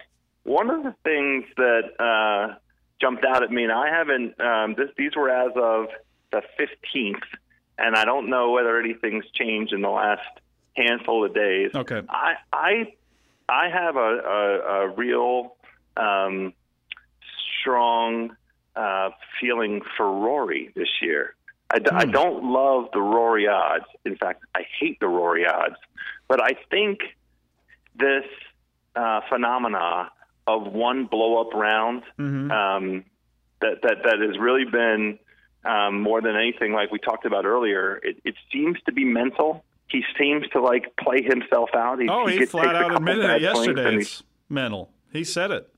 [0.43, 2.55] One of the things that uh,
[3.01, 4.39] jumped out at me, and I haven't.
[4.39, 5.87] Um, this, these were as of
[6.31, 7.23] the fifteenth,
[7.77, 10.39] and I don't know whether anything's changed in the last
[10.77, 11.71] handful of days.
[11.75, 12.01] Okay.
[12.07, 12.93] I I
[13.49, 15.56] I have a, a, a real
[15.97, 16.53] um,
[17.59, 18.35] strong
[18.75, 21.35] uh, feeling for Rory this year.
[21.69, 22.11] I, d- I hmm.
[22.11, 23.85] don't love the Rory odds.
[24.05, 25.75] In fact, I hate the Rory odds.
[26.27, 26.99] But I think
[27.95, 28.25] this
[28.95, 30.11] uh, phenomena
[30.45, 32.51] of one blow up round mm-hmm.
[32.51, 33.03] um,
[33.61, 35.19] that, that, that has really been
[35.65, 39.65] um, more than anything, like we talked about earlier, it, it seems to be mental.
[39.89, 41.99] He seems to like play himself out.
[41.99, 43.95] He, oh, he, he flat out admitted it yesterday.
[43.97, 44.89] It's mental.
[45.11, 45.69] He said it.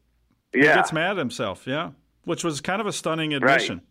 [0.53, 0.61] Yeah.
[0.61, 1.91] He gets mad at himself, yeah.
[2.23, 3.77] Which was kind of a stunning admission.
[3.77, 3.85] Right.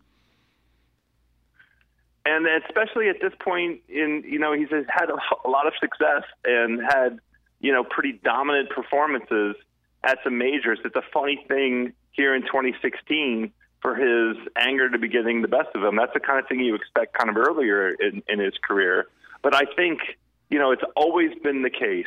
[2.25, 6.81] And especially at this point in, you know, he's had a, lot of success and
[6.81, 7.19] had,
[7.59, 9.55] you know, pretty dominant performances
[10.03, 10.79] at some majors.
[10.85, 15.69] It's a funny thing here in 2016 for his anger to be getting the best
[15.73, 15.95] of him.
[15.95, 19.07] That's the kind of thing you expect kind of earlier in, in his career.
[19.41, 19.99] But I think,
[20.49, 22.05] you know, it's always been the case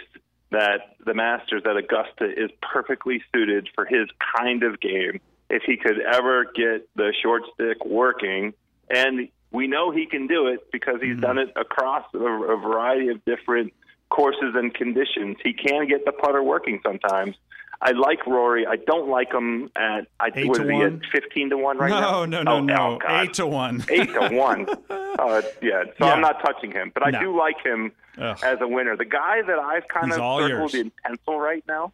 [0.52, 5.20] that the Masters at Augusta is perfectly suited for his kind of game.
[5.50, 8.54] If he could ever get the short stick working,
[8.88, 11.20] and we know he can do it because he's mm-hmm.
[11.20, 13.72] done it across a, a variety of different
[14.08, 15.36] courses and conditions.
[15.42, 17.36] He can get the putter working sometimes.
[17.84, 18.64] I like Rory.
[18.64, 20.82] I don't like him at I Eight he one?
[20.82, 22.24] at fifteen to one right no, now.
[22.24, 23.20] No, no, oh, no, no.
[23.20, 23.84] Eight to one.
[23.88, 24.66] Eight to one.
[25.18, 25.84] Uh, yeah.
[25.98, 26.14] So yeah.
[26.14, 27.20] I'm not touching him, but I no.
[27.20, 28.38] do like him Ugh.
[28.42, 28.96] as a winner.
[28.96, 30.74] The guy that I've kind He's of circled yours.
[30.74, 31.92] in pencil right now,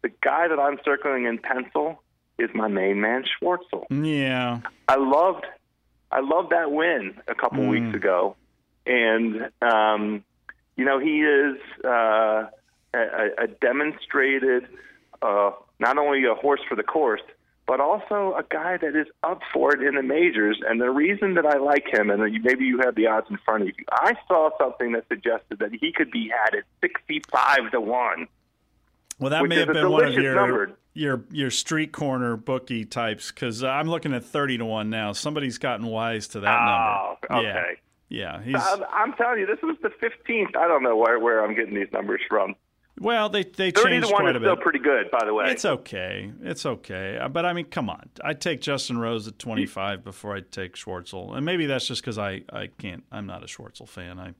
[0.00, 2.02] the guy that I'm circling in pencil
[2.38, 3.84] is my main man Schwartzel.
[3.90, 4.60] Yeah.
[4.88, 5.44] I loved
[6.10, 7.68] I loved that win a couple mm.
[7.68, 8.34] weeks ago,
[8.86, 10.24] and um,
[10.76, 12.46] you know he is uh,
[12.94, 14.66] a, a demonstrated
[15.22, 17.22] uh, not only a horse for the course,
[17.66, 20.58] but also a guy that is up for it in the majors.
[20.66, 23.62] And the reason that I like him, and maybe you have the odds in front
[23.62, 27.80] of you, I saw something that suggested that he could be had at 65 to
[27.80, 28.28] 1.
[29.18, 33.62] Well, that may have been one of your, your your street corner bookie types because
[33.62, 35.12] I'm looking at 30 to 1 now.
[35.12, 37.48] Somebody's gotten wise to that oh, number.
[37.48, 37.72] Okay.
[38.08, 38.40] Yeah.
[38.44, 40.56] Yeah, I'm, I'm, telling you, this was the 15th.
[40.56, 42.54] I don't know where, where I'm getting these numbers from.
[43.00, 44.46] Well, they they changed quite a bit.
[44.46, 45.50] still pretty good, by the way.
[45.50, 46.32] It's okay.
[46.42, 47.18] It's okay.
[47.18, 48.08] Uh, but I mean, come on.
[48.24, 52.02] I'd take Justin Rose at twenty five before I'd take Schwartzel, and maybe that's just
[52.02, 53.04] because I I can't.
[53.12, 54.18] I'm not a Schwartzel fan.
[54.18, 54.34] I.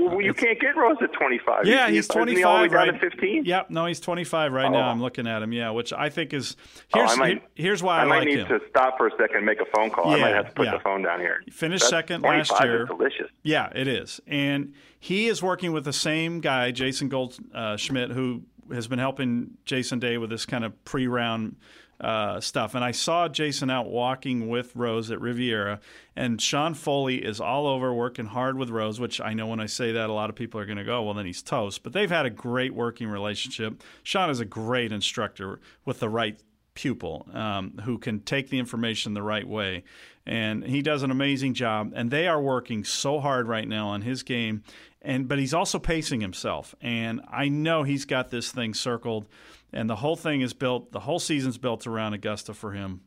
[0.00, 1.66] Well, you can't get Rose at 25.
[1.66, 3.00] Yeah, he's, he's 25 right.
[3.00, 3.44] 15.
[3.44, 4.70] Yep, no, he's 25 right oh.
[4.70, 4.88] now.
[4.88, 5.52] I'm looking at him.
[5.52, 6.56] Yeah, which I think is
[6.94, 8.48] here's oh, might, here's why I, I might like need him.
[8.48, 10.10] to stop for a second and make a phone call.
[10.10, 10.72] Yeah, I might have to put yeah.
[10.72, 11.42] the phone down here.
[11.50, 12.86] Finished That's second last year.
[12.86, 13.30] Delicious.
[13.42, 18.42] Yeah, it is, and he is working with the same guy, Jason Goldsmith, uh, who
[18.72, 21.56] has been helping Jason Day with this kind of pre-round
[22.00, 22.74] uh, stuff.
[22.74, 25.80] And I saw Jason out walking with Rose at Riviera,
[26.16, 29.66] and Sean Foley is all over working hard with Rose, which I know when I
[29.66, 31.82] say that, a lot of people are going to go, well, then he's toast.
[31.82, 33.82] But they've had a great working relationship.
[34.02, 36.38] Sean is a great instructor with the right
[36.74, 39.84] pupil um, who can take the information the right way.
[40.26, 41.92] And he does an amazing job.
[41.94, 44.62] And they are working so hard right now on his game.
[45.02, 46.74] And but he's also pacing himself.
[46.80, 49.26] And I know he's got this thing circled.
[49.72, 50.92] And the whole thing is built.
[50.92, 53.02] The whole season's built around Augusta for him.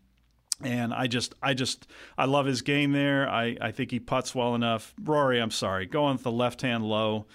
[0.61, 3.27] And I just, I just, I love his game there.
[3.29, 4.93] I, I think he puts well enough.
[5.03, 7.25] Rory, I'm sorry, going with the left hand low.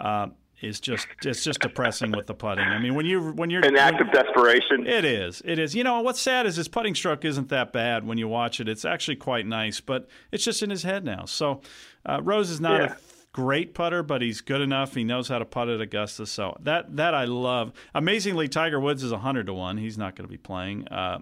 [0.00, 0.28] Uh,
[0.60, 2.64] is just it's just depressing with the putting.
[2.64, 5.40] I mean, when you when you're an act of desperation, it is.
[5.44, 5.74] It is.
[5.74, 8.68] You know what's sad is his putting stroke isn't that bad when you watch it.
[8.68, 11.26] It's actually quite nice, but it's just in his head now.
[11.26, 11.60] So
[12.04, 12.92] uh, Rose is not yeah.
[12.92, 12.96] a
[13.38, 14.96] great putter, but he's good enough.
[14.96, 17.72] He knows how to putt at Augusta, so that that I love.
[17.94, 19.76] Amazingly, Tiger Woods is hundred to one.
[19.78, 20.88] He's not going to be playing.
[20.88, 21.20] Uh,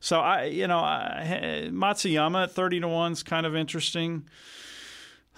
[0.00, 4.24] so I, you know, I, Matsuyama at thirty to one is kind of interesting.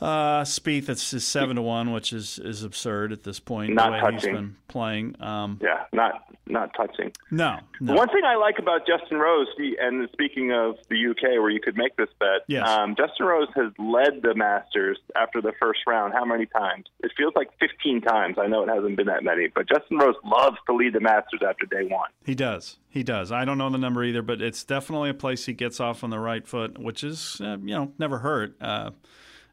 [0.00, 3.74] Uh, Spieth it's is seven to one, which is is absurd at this point.
[3.74, 4.18] Not the way touching.
[4.18, 5.16] He's been playing.
[5.20, 7.12] Um, yeah, not not touching.
[7.30, 7.94] No, no.
[7.94, 9.46] One thing I like about Justin Rose,
[9.80, 12.68] and speaking of the UK, where you could make this bet, yes.
[12.68, 16.12] um, Justin Rose has led the Masters after the first round.
[16.12, 16.86] How many times?
[17.00, 18.36] It feels like 15 times.
[18.38, 21.40] I know it hasn't been that many, but Justin Rose loves to lead the Masters
[21.48, 22.10] after day one.
[22.24, 22.78] He does.
[22.88, 23.30] He does.
[23.30, 26.10] I don't know the number either, but it's definitely a place he gets off on
[26.10, 28.56] the right foot, which is uh, you know never hurt.
[28.60, 28.90] Uh,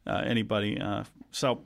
[0.06, 0.80] uh, anybody.
[0.80, 1.64] Uh, so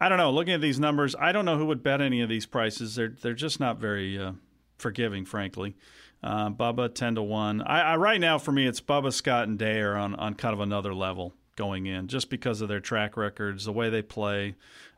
[0.00, 0.30] I don't know.
[0.30, 2.94] Looking at these numbers, I don't know who would bet any of these prices.
[2.94, 4.32] They're they're just not very uh,
[4.78, 5.76] forgiving, frankly.
[6.22, 7.62] Uh, Bubba ten to one.
[7.62, 10.54] I, I, right now for me, it's Bubba Scott and Day are on on kind
[10.54, 14.54] of another level going in, just because of their track records, the way they play,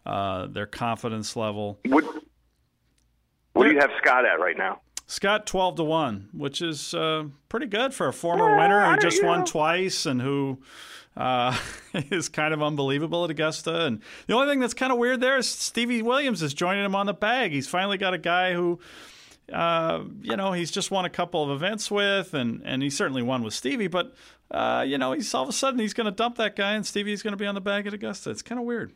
[0.07, 1.79] uh, their confidence level.
[1.87, 2.05] What
[3.53, 4.81] What do you have Scott at right now?
[5.07, 9.23] Scott twelve to one, which is uh, pretty good for a former winner who just
[9.23, 10.59] won twice and who
[11.17, 11.57] uh,
[11.95, 13.87] is kind of unbelievable at Augusta.
[13.87, 16.95] And the only thing that's kind of weird there is Stevie Williams is joining him
[16.95, 17.53] on the bag.
[17.53, 18.79] He's finally got a guy who,
[19.53, 23.23] uh, you know, he's just won a couple of events with, and, and he certainly
[23.23, 24.15] won with Stevie, but,
[24.51, 26.87] uh, you know, he's all of a sudden he's going to dump that guy, and
[26.87, 28.31] Stevie's going to be on the bag at Augusta.
[28.31, 28.93] It's kind of weird.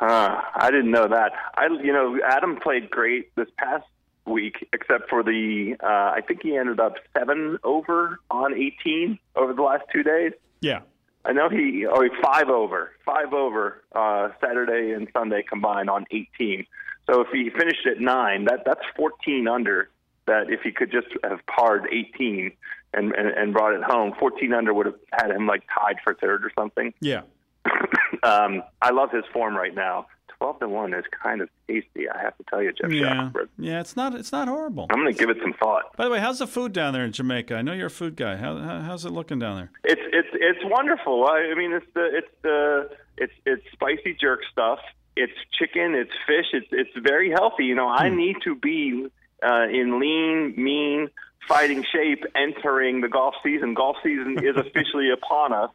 [0.00, 1.32] Uh, I didn't know that.
[1.54, 3.86] I, you know, Adam played great this past
[4.26, 9.52] week, except for the, uh, I think he ended up seven over on 18 over
[9.52, 10.32] the last two days.
[10.60, 10.80] Yeah.
[11.24, 16.66] I know he oh five over five over uh, Saturday and Sunday combined on 18.
[17.10, 19.88] So if he finished at nine, that that's 14 under.
[20.26, 22.52] That if he could just have parred 18
[22.94, 26.14] and, and and brought it home, 14 under would have had him like tied for
[26.14, 26.94] third or something.
[27.00, 27.22] Yeah.
[28.22, 30.06] um, I love his form right now
[30.42, 32.08] twelve to one is kind of tasty.
[32.08, 32.90] I have to tell you, Geoff.
[32.90, 34.88] Yeah, yeah, it's not it's not horrible.
[34.90, 35.96] I'm going to give it some thought.
[35.96, 37.54] By the way, how's the food down there in Jamaica?
[37.54, 38.36] I know you're a food guy.
[38.36, 39.70] How, how how's it looking down there?
[39.84, 41.26] It's it's it's wonderful.
[41.26, 44.80] I, I mean, it's the it's the it's it's spicy jerk stuff.
[45.14, 45.94] It's chicken.
[45.94, 46.46] It's fish.
[46.52, 47.64] It's it's very healthy.
[47.64, 48.16] You know, I hmm.
[48.16, 49.06] need to be
[49.46, 51.08] uh, in lean, mean,
[51.46, 53.74] fighting shape entering the golf season.
[53.74, 55.70] Golf season is officially upon us.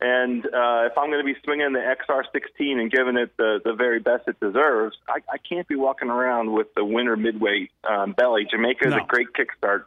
[0.00, 3.72] And uh, if I'm going to be swinging the XR16 and giving it the, the
[3.72, 8.12] very best it deserves, I, I can't be walking around with the winter midway um,
[8.12, 8.46] belly.
[8.50, 9.04] Jamaica is no.
[9.04, 9.84] a great kickstart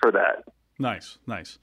[0.00, 0.44] for that.
[0.78, 1.58] Nice, nice.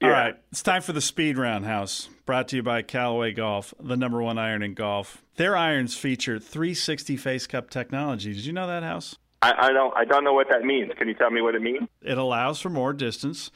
[0.00, 0.08] Yeah.
[0.08, 2.08] All right, it's time for the speed round house.
[2.26, 5.22] Brought to you by Callaway Golf, the number one iron in golf.
[5.36, 8.34] Their irons feature 360 face cup technology.
[8.34, 9.16] Did you know that house?
[9.42, 9.96] I, I don't.
[9.96, 10.90] I don't know what that means.
[10.98, 11.88] Can you tell me what it means?
[12.02, 13.50] It allows for more distance,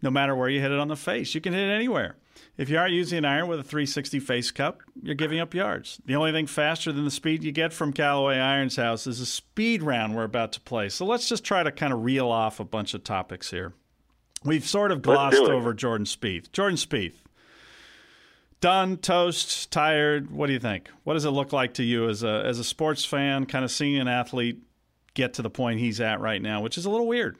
[0.00, 1.34] no matter where you hit it on the face.
[1.34, 2.16] You can hit it anywhere.
[2.56, 6.00] If you aren't using an iron with a 360 face cup, you're giving up yards.
[6.04, 9.26] The only thing faster than the speed you get from Callaway Irons House is a
[9.26, 10.88] speed round we're about to play.
[10.90, 13.72] So let's just try to kind of reel off a bunch of topics here.
[14.44, 16.52] We've sort of glossed over Jordan Spieth.
[16.52, 17.14] Jordan Spieth,
[18.60, 20.30] done, toast, tired.
[20.30, 20.90] What do you think?
[21.04, 23.70] What does it look like to you as a as a sports fan, kind of
[23.70, 24.60] seeing an athlete
[25.14, 27.36] get to the point he's at right now, which is a little weird.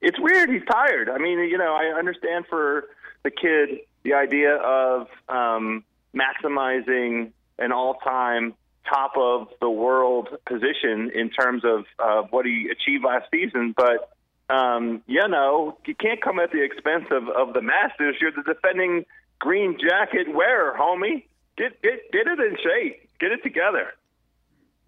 [0.00, 0.50] It's weird.
[0.50, 1.08] He's tired.
[1.08, 2.88] I mean, you know, I understand for
[3.24, 5.82] the kid the idea of um,
[6.14, 8.54] maximizing an all-time
[8.88, 14.10] top of the world position in terms of uh, what he achieved last season, but
[14.54, 18.16] um, you know you can't come at the expense of, of the Masters.
[18.20, 19.06] You're the defending
[19.38, 21.24] green jacket wearer, homie.
[21.56, 23.08] Get get get it in shape.
[23.18, 23.94] Get it together.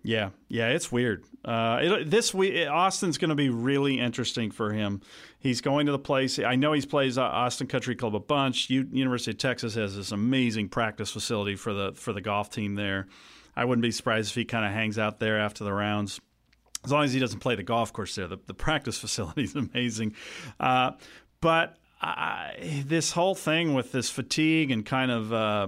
[0.07, 1.25] Yeah, yeah, it's weird.
[1.45, 5.01] Uh, it, this week, Austin's going to be really interesting for him.
[5.41, 6.39] He's going to the place.
[6.39, 8.71] I know he's plays Austin Country Club a bunch.
[8.71, 12.77] U- University of Texas has this amazing practice facility for the for the golf team
[12.77, 13.09] there.
[13.57, 16.21] I wouldn't be surprised if he kind of hangs out there after the rounds.
[16.85, 18.29] as long as he doesn't play the golf course there.
[18.29, 20.15] The, the practice facility is amazing.
[20.61, 20.93] Uh,
[21.41, 25.67] but I, this whole thing with this fatigue and kind of uh,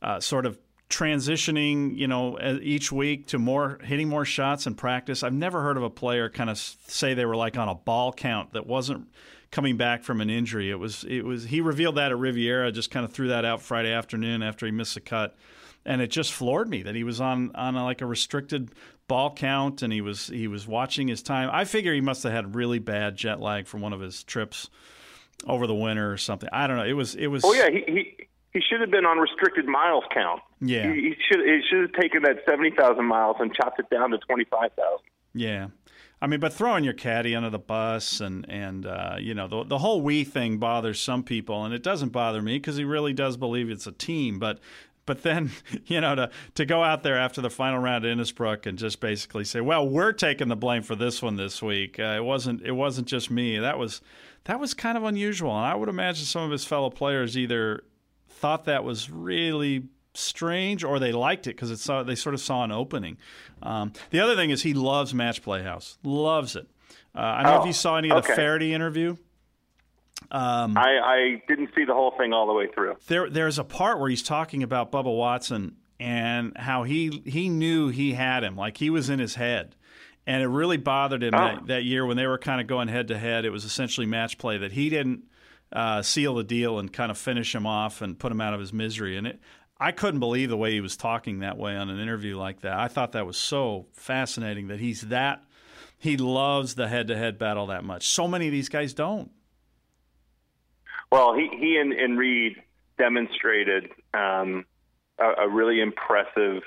[0.00, 0.58] uh, sort of
[0.88, 5.22] transitioning, you know, each week to more hitting more shots in practice.
[5.22, 8.12] I've never heard of a player kind of say they were like on a ball
[8.12, 9.08] count that wasn't
[9.50, 10.70] coming back from an injury.
[10.70, 13.62] It was it was he revealed that at Riviera, just kind of threw that out
[13.62, 15.36] Friday afternoon after he missed a cut,
[15.84, 18.70] and it just floored me that he was on on a, like a restricted
[19.08, 21.48] ball count and he was he was watching his time.
[21.52, 24.68] I figure he must have had really bad jet lag from one of his trips
[25.46, 26.48] over the winter or something.
[26.52, 26.84] I don't know.
[26.84, 27.44] It was it was.
[27.44, 30.40] Oh yeah, he he, he should have been on restricted miles count.
[30.62, 33.90] Yeah, he, he should he should have taken that seventy thousand miles and chopped it
[33.90, 35.06] down to twenty five thousand.
[35.34, 35.68] Yeah.
[36.22, 39.64] I mean, but throwing your caddy under the bus and and uh, you know the
[39.64, 43.12] the whole we thing bothers some people, and it doesn't bother me because he really
[43.12, 44.38] does believe it's a team.
[44.38, 44.58] But
[45.04, 45.50] but then,
[45.84, 49.00] you know, to, to go out there after the final round at Innisbrook and just
[49.00, 51.98] basically say, "Well, we're taking the blame for this one this week.
[51.98, 54.00] Uh, it wasn't it wasn't just me." That was
[54.44, 57.84] that was kind of unusual, and I would imagine some of his fellow players either
[58.36, 62.40] thought that was really strange or they liked it because it saw they sort of
[62.40, 63.18] saw an opening.
[63.62, 66.68] Um, the other thing is he loves Match Playhouse, loves it.
[67.14, 69.16] Uh, I don't oh, know if you saw any of the Feherty interview.
[70.30, 72.96] Um, I, I didn't see the whole thing all the way through.
[73.06, 77.88] There, there's a part where he's talking about Bubba Watson and how he he knew
[77.88, 79.76] he had him, like he was in his head,
[80.26, 81.38] and it really bothered him oh.
[81.38, 83.44] that, that year when they were kind of going head to head.
[83.44, 85.24] It was essentially match play that he didn't
[85.72, 88.60] uh, seal the deal and kind of finish him off and put him out of
[88.60, 89.16] his misery.
[89.16, 89.40] And it,
[89.78, 92.78] I couldn't believe the way he was talking that way on an interview like that.
[92.78, 95.42] I thought that was so fascinating that he's that
[95.98, 98.08] he loves the head to head battle that much.
[98.08, 99.30] So many of these guys don't.
[101.10, 102.56] Well, he he and, and Reed
[102.98, 104.64] demonstrated um,
[105.18, 106.62] a, a really impressive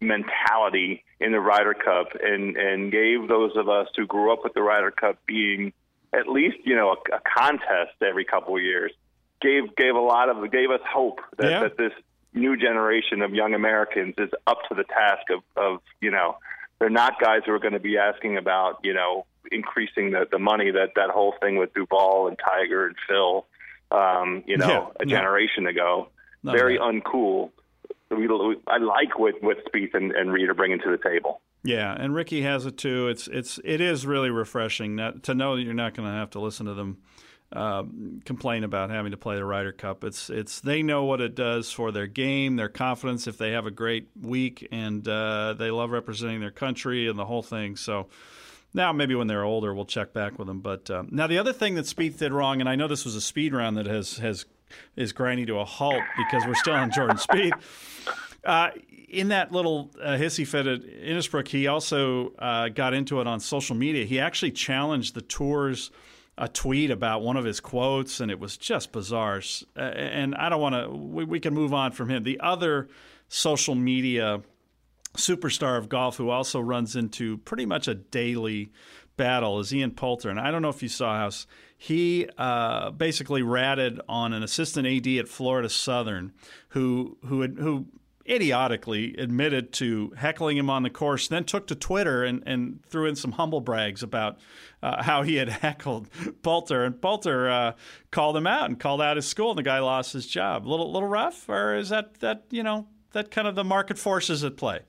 [0.00, 4.54] mentality in the Ryder Cup, and and gave those of us who grew up with
[4.54, 5.72] the Ryder Cup being
[6.18, 8.92] at least you know a, a contest every couple of years
[9.40, 11.60] gave gave a lot of gave us hope that, yeah.
[11.60, 11.92] that this
[12.32, 16.36] new generation of young Americans is up to the task of of you know
[16.78, 20.38] they're not guys who are going to be asking about you know increasing the the
[20.38, 23.46] money that that whole thing with Duval and Tiger and Phil
[23.94, 26.08] um, you know, yeah, a generation ago.
[26.42, 26.84] Not Very bad.
[26.84, 27.50] uncool.
[28.10, 28.26] We,
[28.66, 31.40] I like what what Spieth and, and Reed are bringing to the table.
[31.64, 33.08] Yeah, and Rickie has it too.
[33.08, 36.40] It's it's it is really refreshing to know that you're not going to have to
[36.40, 36.98] listen to them
[37.52, 37.84] uh,
[38.24, 40.04] complain about having to play the Ryder Cup.
[40.04, 43.64] It's it's they know what it does for their game, their confidence if they have
[43.64, 47.76] a great week, and uh, they love representing their country and the whole thing.
[47.76, 48.08] So
[48.74, 50.60] now, maybe when they're older, we'll check back with them.
[50.60, 53.14] But um, now, the other thing that Spieth did wrong, and I know this was
[53.14, 54.44] a speed round that has has
[54.96, 57.52] is grinding to a halt because we're still on Jordan Spieth.
[58.44, 58.70] Uh,
[59.08, 63.40] in that little uh, hissy fit at Innisbrook, he also uh, got into it on
[63.40, 64.04] social media.
[64.04, 65.90] He actually challenged the tour's
[66.36, 69.40] a tweet about one of his quotes, and it was just bizarre.
[69.76, 70.90] Uh, and I don't want to.
[70.90, 72.24] We, we, can move on from him.
[72.24, 72.88] The other
[73.28, 74.42] social media
[75.16, 78.72] superstar of golf who also runs into pretty much a daily
[79.16, 80.28] battle is Ian Poulter.
[80.28, 81.30] And I don't know if you saw how
[81.76, 86.32] he uh, basically ratted on an assistant AD at Florida Southern
[86.70, 87.86] who who had, who
[88.28, 93.06] idiotically admitted to heckling him on the course, then took to Twitter and, and threw
[93.06, 94.38] in some humble brags about
[94.82, 96.08] uh, how he had heckled
[96.42, 96.84] Poulter.
[96.84, 97.72] And Poulter uh,
[98.10, 100.66] called him out and called out his school, and the guy lost his job.
[100.66, 103.98] A little, little rough, or is that, that, you know, that kind of the market
[103.98, 104.80] forces at play?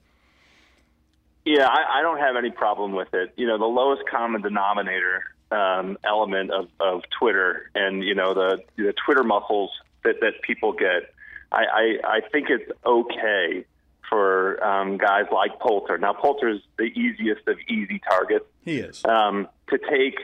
[1.46, 3.34] Yeah, I, I don't have any problem with it.
[3.38, 8.64] You know, the lowest common denominator um, element of, of Twitter and you know the
[8.78, 9.72] the Twitter muscles
[10.04, 11.14] that that people get.
[11.52, 13.66] I I, I think it's okay
[14.10, 15.98] for um, guys like Poulter.
[15.98, 18.46] Now Poulter's the easiest of easy targets.
[18.64, 20.20] He is um, to take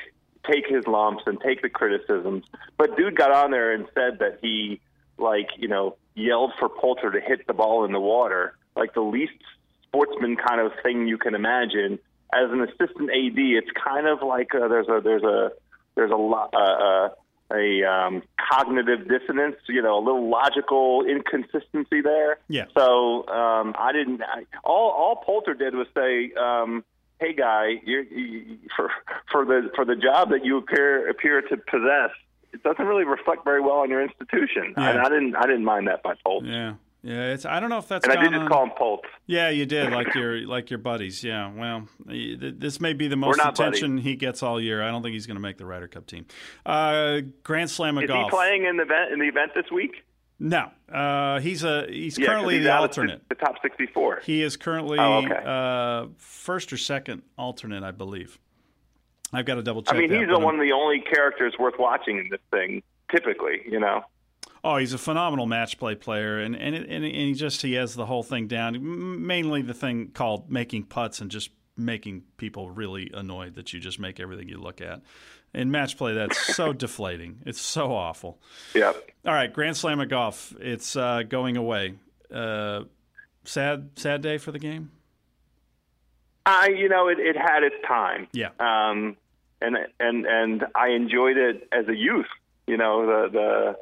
[0.49, 2.45] take his lumps and take the criticisms.
[2.78, 4.80] But dude got on there and said that he
[5.17, 8.55] like you know yelled for Poulter to hit the ball in the water.
[8.76, 9.34] Like the least
[9.84, 11.99] sportsman kind of thing you can imagine.
[12.34, 15.51] As an assistant AD, it's kind of like uh, there's a there's a
[15.95, 16.53] there's a lot.
[16.53, 17.09] Uh, uh,
[17.53, 22.39] a um, cognitive dissonance, you know, a little logical inconsistency there.
[22.47, 22.65] Yeah.
[22.75, 24.21] So um, I didn't.
[24.21, 26.83] I, all all Poulter did was say, um,
[27.19, 28.91] "Hey, guy, you're, you, for
[29.31, 32.11] for the for the job that you appear appear to possess,
[32.53, 34.89] it doesn't really reflect very well on your institution." Yeah.
[34.89, 36.47] And I didn't I didn't mind that by Poulter.
[36.47, 36.73] Yeah.
[37.03, 37.45] Yeah, it's.
[37.45, 38.05] I don't know if that's.
[38.07, 38.47] And I did just on.
[38.47, 39.05] call him Polt.
[39.25, 41.23] Yeah, you did, like your like your buddies.
[41.23, 44.05] Yeah, well, this may be the most attention buddies.
[44.05, 44.83] he gets all year.
[44.83, 46.25] I don't think he's going to make the Ryder Cup team.
[46.65, 48.21] Uh, Grand Slam of Is golf.
[48.21, 50.03] Is he playing in the event in the event this week?
[50.43, 53.21] No, uh, he's a he's Yeah, currently he's the alternate.
[53.29, 54.21] The, top 64.
[54.23, 55.39] He is currently Oh, okay.
[55.45, 58.39] uh, first or second alternate, I believe.
[59.33, 59.95] I've got to double check.
[59.95, 62.81] I mean, that, he's the one of the only characters worth watching in this thing.
[63.11, 64.03] Typically, you know.
[64.64, 67.74] Oh, he's a phenomenal match play player, and and, it, and and he just he
[67.74, 69.26] has the whole thing down.
[69.26, 73.99] Mainly the thing called making putts and just making people really annoyed that you just
[73.99, 75.01] make everything you look at.
[75.53, 77.41] In match play, that's so deflating.
[77.45, 78.39] It's so awful.
[78.74, 78.93] Yeah.
[79.26, 80.53] All right, Grand Slam of golf.
[80.59, 81.95] It's uh, going away.
[82.32, 82.84] Uh,
[83.43, 84.91] sad, sad day for the game.
[86.45, 88.28] I, you know, it, it had its time.
[88.34, 88.49] Yeah.
[88.59, 89.18] Um,
[89.62, 92.28] and and and I enjoyed it as a youth.
[92.68, 93.78] You know, the the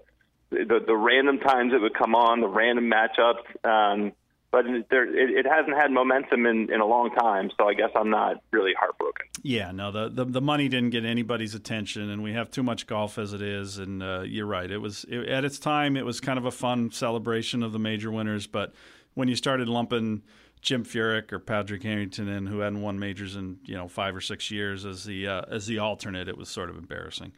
[0.50, 3.66] the, the random times it would come on, the random matchups.
[3.66, 4.14] Um,
[4.52, 7.91] but there, it, it hasn't had momentum in, in a long time, so I guess
[7.95, 9.28] I'm not really heartbroken.
[9.43, 12.88] Yeah, no, the, the the money didn't get anybody's attention, and we have too much
[12.88, 13.78] golf as it is.
[13.78, 16.52] And uh, you're right; it was it, at its time, it was kind of a
[16.52, 18.47] fun celebration of the major winners.
[18.47, 18.74] But
[19.14, 20.24] when you started lumping
[20.62, 24.22] Jim Furyk or Padraig Harrington in, who hadn't won majors in you know five or
[24.22, 27.34] six years, as the uh, as the alternate, it was sort of embarrassing.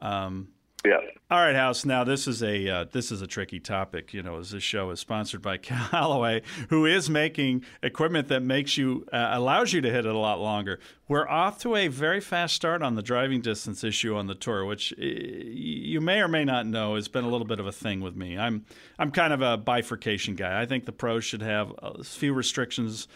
[0.00, 0.48] Um,
[0.84, 0.98] Yeah.
[1.30, 1.84] all right, House.
[1.84, 4.12] Now this is a uh, this is a tricky topic.
[4.12, 8.76] You know, as this show is sponsored by Callaway, who is making equipment that makes
[8.76, 10.80] you uh, allows you to hit it a lot longer.
[11.06, 14.64] We're off to a very fast start on the driving distance issue on the tour,
[14.64, 17.72] which uh, you may or may not know has been a little bit of a
[17.72, 18.36] thing with me.
[18.36, 18.64] I'm
[18.98, 20.60] I'm kind of a bifurcation guy.
[20.60, 23.06] I think the pros should have a few restrictions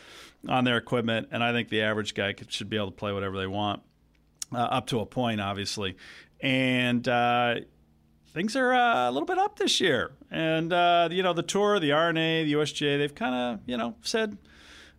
[0.48, 3.36] on their equipment, and I think the average guy should be able to play whatever
[3.36, 3.82] they want,
[4.52, 5.96] uh, up to a point, obviously.
[6.41, 7.57] And uh,
[8.28, 10.12] things are uh, a little bit up this year.
[10.30, 13.95] And, uh, you know, the Tour, the R&A, the USGA, they've kind of, you know,
[14.03, 14.37] said,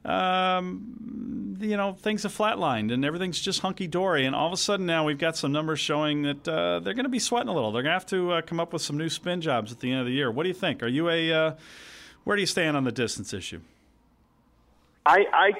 [0.06, 4.26] um, you know, things have flatlined and everything's just hunky dory.
[4.26, 7.06] And all of a sudden now we've got some numbers showing that uh, they're going
[7.06, 7.72] to be sweating a little.
[7.72, 9.92] They're going to have to uh, come up with some new spin jobs at the
[9.92, 10.32] end of the year.
[10.32, 10.82] What do you think?
[10.82, 11.56] Are you a, uh,
[12.24, 13.62] where do you stand on the distance issue?
[15.06, 15.54] I, I-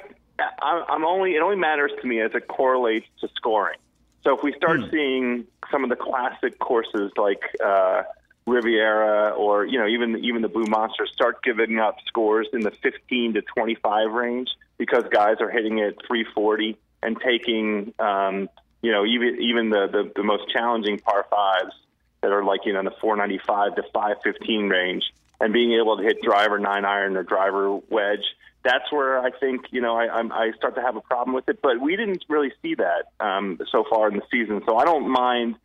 [0.62, 1.32] I'm only.
[1.34, 3.78] It only matters to me as it correlates to scoring.
[4.24, 8.02] So if we start seeing some of the classic courses like uh,
[8.46, 12.70] Riviera or you know even even the Blue Monster start giving up scores in the
[12.70, 14.48] 15 to 25 range
[14.78, 18.48] because guys are hitting it 340 and taking um,
[18.82, 21.74] you know even even the, the the most challenging par fives
[22.22, 25.04] that are like you know in the 495 to 515 range
[25.40, 28.24] and being able to hit driver nine iron or driver wedge
[28.64, 31.60] that's where I think you know I, I start to have a problem with it.
[31.62, 35.08] But we didn't really see that um, so far in the season, so I don't
[35.08, 35.56] mind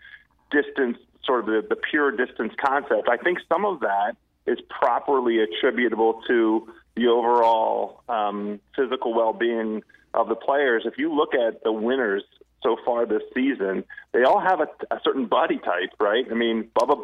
[0.51, 3.09] distance, sort of the, the pure distance concept.
[3.09, 4.15] I think some of that
[4.45, 9.83] is properly attributable to the overall um, physical well-being
[10.13, 10.83] of the players.
[10.85, 12.23] If you look at the winners
[12.63, 13.83] so far this season,
[14.13, 16.25] they all have a, a certain body type, right?
[16.31, 17.03] I mean, Bubba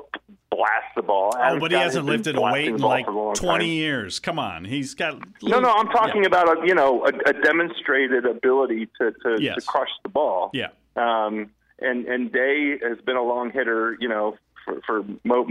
[0.50, 1.34] blasts the ball.
[1.36, 3.72] Oh, Adam but he hasn't lifted a weight in like for a long 20 time.
[3.72, 4.20] years.
[4.20, 4.66] Come on.
[4.66, 5.20] He's got.
[5.44, 6.28] No, no, I'm talking Yeah.
[6.28, 9.56] about a you know a, a demonstrated ability to to, Yes.
[9.56, 10.50] to crush the ball.
[10.54, 10.70] Yeah.
[10.96, 15.48] Um, and and Day has been a long hitter, you know, for, for mo-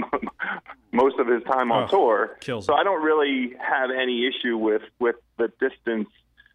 [0.93, 2.37] most of his time on Oh, tour.
[2.41, 2.75] kills so.
[2.75, 6.09] I don't really have any issue with with the distance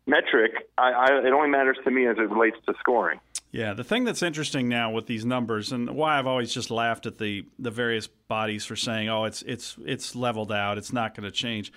[0.05, 0.67] metric.
[0.77, 3.19] I, I, it only matters to me as it relates to scoring.
[3.53, 7.05] Yeah, the thing that's interesting now with these numbers, and why I've always just laughed
[7.05, 11.15] at the the various bodies for saying, "Oh, it's it's it's leveled out, it's not
[11.15, 11.71] going to change,"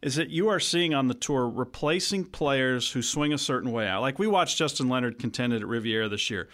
[0.00, 3.86] is that you are seeing on the tour replacing players who swing a certain way
[3.86, 4.00] out.
[4.00, 6.48] Like we watched Justin Leonard contended at Riviera this year,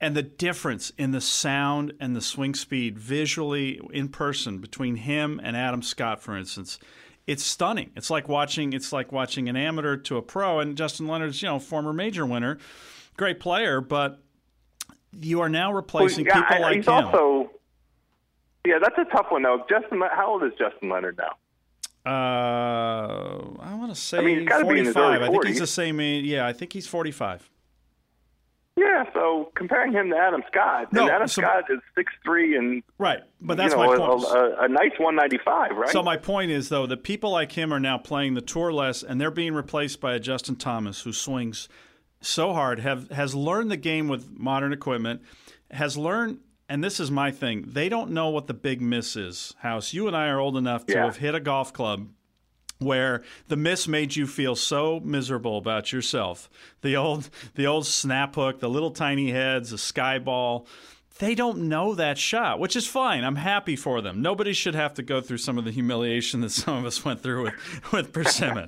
[0.00, 5.38] and the difference in the sound and the swing speed visually in person between him
[5.44, 6.78] and Adam Scott, for instance.
[7.26, 7.90] It's stunning.
[7.96, 8.72] It's like watching.
[8.72, 10.60] It's like watching an amateur to a pro.
[10.60, 12.56] And Justin Leonard's, you know, former major winner,
[13.16, 14.20] great player, but
[15.12, 16.92] you are now replacing Well, yeah, people I- like he's him.
[16.94, 17.50] also
[18.66, 19.64] yeah, that's a tough one though.
[19.70, 21.36] Justin, how old is Justin Leonard now?
[22.04, 25.22] uh, I want to say I mean, he's be 45.
[25.22, 26.24] I think he's the same age.
[26.24, 27.48] Yeah, I think he's 45.
[28.78, 32.56] Yeah, so comparing him to Adam Scott, No, and Adam so- Scott is six three
[32.56, 34.24] and Right, but that's you know, my a, point.
[34.24, 35.88] a, a nice 195, right?
[35.88, 39.02] So my point is though that people like him are now playing the tour less,
[39.02, 41.68] and they're being replaced by a Justin Thomas who swings
[42.26, 45.22] so hard, have has learned the game with modern equipment,
[45.70, 46.38] has learned.
[46.68, 47.64] And this is my thing.
[47.68, 49.54] They don't know what the big miss is.
[49.58, 51.04] House, you and I are old enough to Yeah.
[51.04, 52.08] have hit a golf club
[52.78, 56.50] where the miss made you feel so miserable about yourself.
[56.82, 60.66] The old the old snap hook, the little tiny heads, the sky ball,
[61.18, 63.24] they don't know that shot, which is fine.
[63.24, 64.20] I'm happy for them.
[64.20, 67.22] Nobody should have to go through some of the humiliation that some of us went
[67.22, 67.54] through with
[67.92, 68.66] with Persimmon.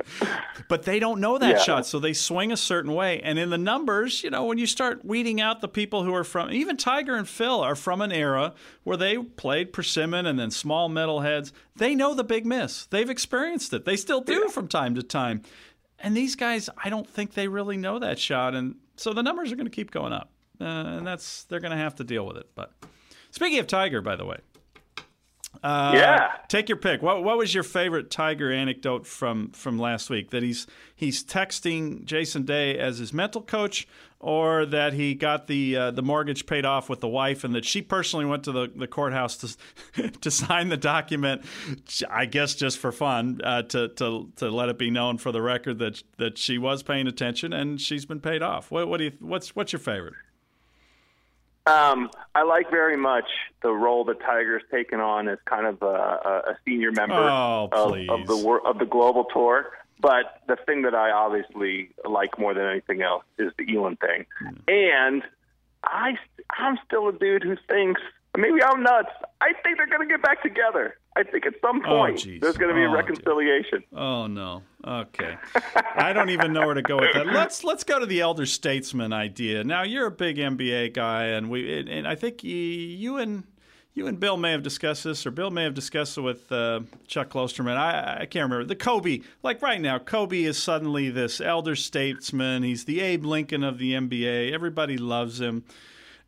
[0.69, 1.63] but they don't know that Yeah.
[1.63, 3.21] shot, so they swing a certain way.
[3.21, 6.25] And in the numbers, you know, when you start weeding out the people who are
[6.25, 10.51] from, even Tiger and Phil are from an era where they played Persimmon and then
[10.51, 11.53] small metalheads.
[11.77, 12.87] They know the big miss.
[12.87, 13.85] They've experienced it.
[13.85, 15.43] They still do from time to time.
[15.99, 19.51] And these guys, I don't think they really know that shot, and so the numbers
[19.53, 20.31] are going to keep going up,
[20.61, 22.49] uh, and that's they're going to have to deal with it.
[22.55, 22.73] But
[23.31, 24.39] speaking of Tiger, by the way,
[25.63, 26.33] uh, Yeah.
[26.49, 27.03] take your pick.
[27.03, 30.31] What what was your favorite Tiger anecdote from from last week?
[30.31, 33.89] That he's he's texting Jason Day as his mental coach,
[34.21, 37.65] or that he got the uh, the mortgage paid off with the wife, and that
[37.65, 39.37] she personally went to the, the courthouse
[39.95, 41.43] to to sign the document.
[42.11, 45.41] I guess just for fun, uh, to to to let it be known for the
[45.43, 48.71] record that that she was paying attention and she's been paid off.
[48.71, 50.15] What what do you what's what's your favorite?
[51.69, 53.29] Um, I like very much
[53.63, 57.93] the role that Tiger's taken on as kind of a, a, senior member Oh, of,
[58.09, 59.73] of the of the global tour.
[60.01, 64.27] But the thing that I obviously like more than anything else is the Elin thing,
[64.69, 65.23] and
[65.83, 66.17] I
[66.57, 68.01] I'm still a dude who thinks
[68.37, 69.11] maybe I'm nuts.
[69.41, 70.97] I think they're going to get back together.
[71.19, 72.41] I think at some Oh, point jeez.
[72.41, 72.97] there's going to be Oh, a dear.
[72.97, 73.83] reconciliation.
[73.95, 74.63] Oh no.
[74.87, 75.37] Okay.
[75.97, 77.27] I don't even know where to go with that.
[77.27, 79.65] Let's let's go to the elder statesman idea.
[79.65, 83.43] Now you're a big NBA guy, and we and, I think you, you and
[83.95, 86.81] you and Bill may have discussed this, or Bill may have discussed it with uh,
[87.09, 87.77] Chuck Klosterman.
[87.77, 89.23] I I can't remember the Kobe.
[89.43, 92.63] Like right now, Kobe is suddenly this elder statesman.
[92.63, 94.53] He's the Abe Lincoln of the NBA.
[94.53, 95.65] Everybody loves him.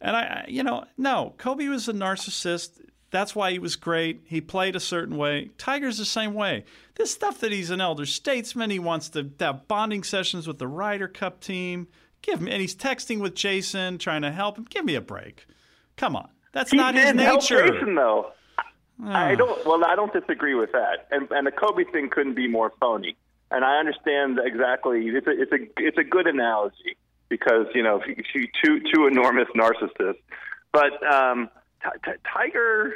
[0.00, 2.70] And I- you know, no, Kobe was a narcissist.
[3.10, 4.22] That's why he was great.
[4.24, 5.50] He played a certain way.
[5.58, 6.64] Tiger's the same way.
[6.94, 10.68] This stuff that he's an elder statesman, he wants to have bonding sessions with the
[10.68, 11.88] Ryder Cup team.
[12.22, 14.66] Give me, and he's texting with Jason, trying to help him.
[14.68, 15.46] Give me a break.
[15.96, 17.64] Come on, that's He not his nature.
[17.64, 17.70] Ah.
[17.70, 18.32] Jason, though.
[19.04, 19.64] I don't.
[19.66, 21.08] Well, I don't disagree with that.
[21.10, 23.16] And and the Kobe thing couldn't be more phony.
[23.50, 25.08] And I understand exactly.
[25.08, 26.96] It's a it's a it's a good analogy
[27.28, 30.20] because you know you two two enormous narcissists.
[30.72, 31.48] But um,
[31.82, 32.94] T- T- Tiger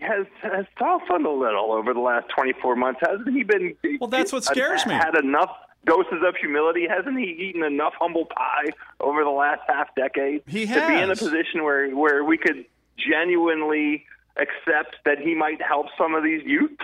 [0.00, 3.42] has has softened a little over the last 24 months, hasn't he?
[3.44, 4.94] Been Well, that's what scares me.
[4.94, 5.50] Had enough
[5.86, 7.26] doses of humility, hasn't he?
[7.26, 8.70] Eaten enough humble pie
[9.00, 10.80] over the last half decade He has.
[10.82, 12.64] to be in a position where where we could
[12.96, 14.04] genuinely
[14.36, 16.76] accept that he might help some of these youth.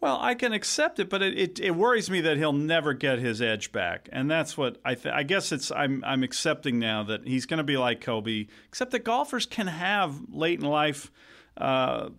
[0.00, 3.18] Well, I can accept it, but it, it, it worries me that he'll never get
[3.18, 7.02] his edge back, and that's what I th- I guess it's I'm I'm accepting now
[7.04, 11.10] that he's going to be like Kobe, except that golfers can have late in life
[11.56, 12.10] uh,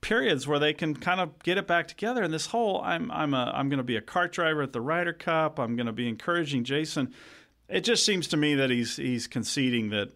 [0.00, 2.22] periods where they can kind of get it back together.
[2.22, 4.80] And this whole I'm I'm a I'm going to be a cart driver at the
[4.80, 5.58] Ryder Cup.
[5.58, 7.12] I'm going to be encouraging Jason.
[7.68, 10.12] It just seems to me that he's he's conceding that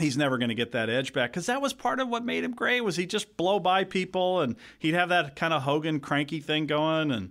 [0.00, 2.42] he's never going to get that edge back because that was part of what made
[2.44, 6.00] him great was he just blow by people and he'd have that kind of Hogan
[6.00, 7.30] cranky thing going and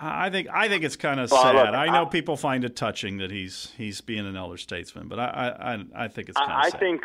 [0.00, 1.54] I think I think it's kind of Well, sad.
[1.56, 5.08] look, I know I- people find it touching that he's he's being an elder statesman,
[5.08, 6.78] but I I, I- I think it's kind of I, I sad.
[6.80, 7.00] think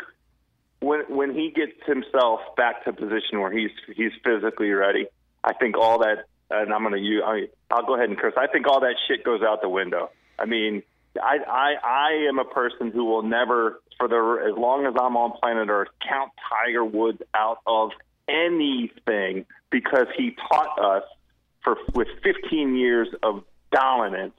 [0.79, 5.07] when when he gets himself back to a position where he's he's physically ready,
[5.43, 6.25] I think all that.
[6.51, 7.23] And I'm going to use.
[7.25, 8.33] I, I'll go ahead and curse.
[8.37, 10.11] I think all that shit goes out the window.
[10.37, 10.83] I mean,
[11.19, 15.15] I I I am a person who will never, for the as long as I'm
[15.15, 17.91] on planet Earth, count Tiger Woods out of
[18.27, 21.03] anything because he taught us
[21.63, 24.33] for with 15 years of dominance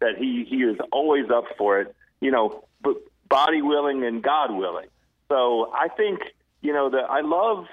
[0.00, 1.94] that he he is always up for it.
[2.20, 2.96] You know, but
[3.28, 4.86] body willing and God willing.
[5.28, 6.20] So I think
[6.60, 7.66] you know the I love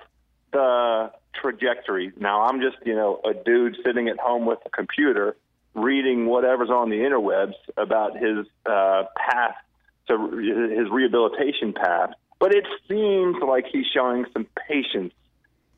[0.51, 2.11] the trajectory.
[2.17, 5.35] Now I'm just you know a dude sitting at home with a computer
[5.75, 9.55] reading whatever's on the interwebs about his uh, path
[10.07, 12.11] to his rehabilitation path.
[12.39, 15.13] But it seems like he's showing some patience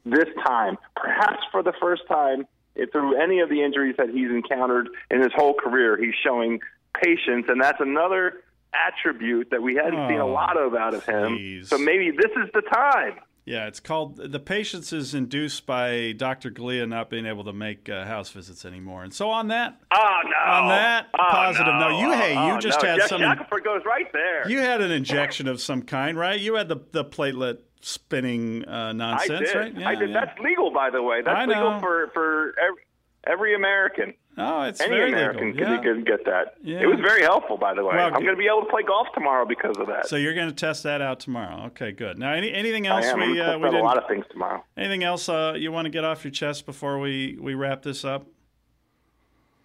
[0.05, 2.47] this time, perhaps for the first time
[2.91, 6.59] through any of the injuries that he's encountered in his whole career, he's showing
[6.93, 11.05] patience, and that's another attribute that we hadn't seen a Oh, lot of out of
[11.05, 11.63] him.
[11.63, 13.19] So maybe this is the time.
[13.48, 16.52] Yeah, it's called the patience is induced by Dr.
[16.52, 19.04] Galea not being able to make uh, house visits anymore.
[19.04, 20.52] And so on that Oh no!
[20.52, 21.80] On that oh, positive no.
[21.89, 22.89] note, you- hey, you Oh, just no.
[22.89, 24.50] had Geoff some- Shackelford goes right there.
[24.50, 26.38] you had an injection of some kind, right?
[26.39, 29.56] You had the the platelet spinning uh, I did.
[29.56, 29.78] right?
[29.86, 30.10] I did.
[30.10, 30.26] yeah.
[30.26, 31.22] That's legal, by the way.
[31.22, 32.82] That's legal for for every,
[33.26, 34.14] every American.
[34.40, 35.66] Oh, it's Any very American legal.
[35.66, 35.82] can, Yeah.
[35.82, 36.56] can get that.
[36.62, 36.80] Yeah.
[36.82, 37.96] It was very helpful, by the way.
[37.96, 40.08] Well, I'm going to be able to play golf tomorrow because of that.
[40.08, 41.66] So you're going to test that out tomorrow.
[41.68, 42.20] Okay, good.
[42.20, 43.20] Now, any, anything else am.
[43.20, 44.64] I'm we uh, we out a lot of things tomorrow.
[44.78, 48.06] Anything else uh, you want to get off your chest before we we wrap this
[48.06, 48.28] up?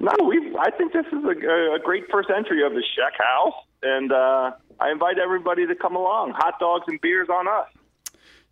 [0.01, 0.57] No, we.
[0.59, 4.53] I think this is a, a great first entry of the Shack House, and uh,
[4.81, 6.33] I invite everybody to come along.
[6.33, 7.67] Hot dogs and beers on us.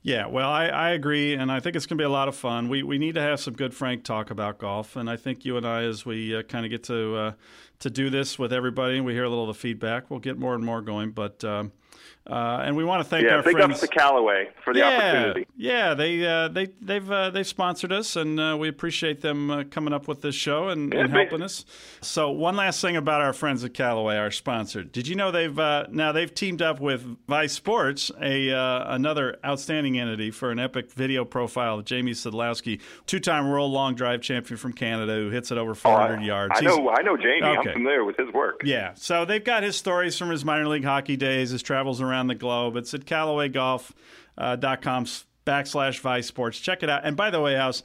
[0.03, 2.35] Yeah, well, I, I agree, and I think it's going to be a lot of
[2.35, 2.71] fun.
[2.71, 5.59] We we need to have some good frank talk about golf, and I think you
[5.59, 7.33] and I, as we uh, kind of get to uh,
[7.81, 10.39] to do this with everybody, and we hear a little of the feedback, we'll get
[10.39, 11.11] more and more going.
[11.11, 11.73] But um,
[12.27, 13.73] uh, and we want to thank yeah, our big friends.
[13.73, 15.47] ups to Callaway for the yeah, opportunity.
[15.57, 19.65] Yeah, they uh, they they've uh, they've sponsored us, and uh, we appreciate them uh,
[19.65, 21.65] coming up with this show and, Yeah, and big- helping us.
[22.03, 24.85] So one last thing about our friends at Callaway, our sponsor.
[24.85, 29.39] Did you know they've uh, now they've teamed up with Vice Sports, a uh, another
[29.45, 34.57] outstanding entity for an epic video profile of Jamie Sadlowski, two-time world long drive champion
[34.57, 36.53] from Canada, who hits it over 400 yards.
[36.57, 37.43] I He's- know, I know Jamie.
[37.43, 37.71] Okay.
[37.71, 38.61] I'm familiar with his work.
[38.65, 42.20] yeah, so they've got his stories from his minor league hockey days, his travels around
[42.27, 42.77] the globe.
[42.77, 45.05] It's at CallawayGolf.com
[45.47, 46.59] backslash Vice Sports.
[46.59, 47.03] Check it out.
[47.05, 47.83] And by the way, House,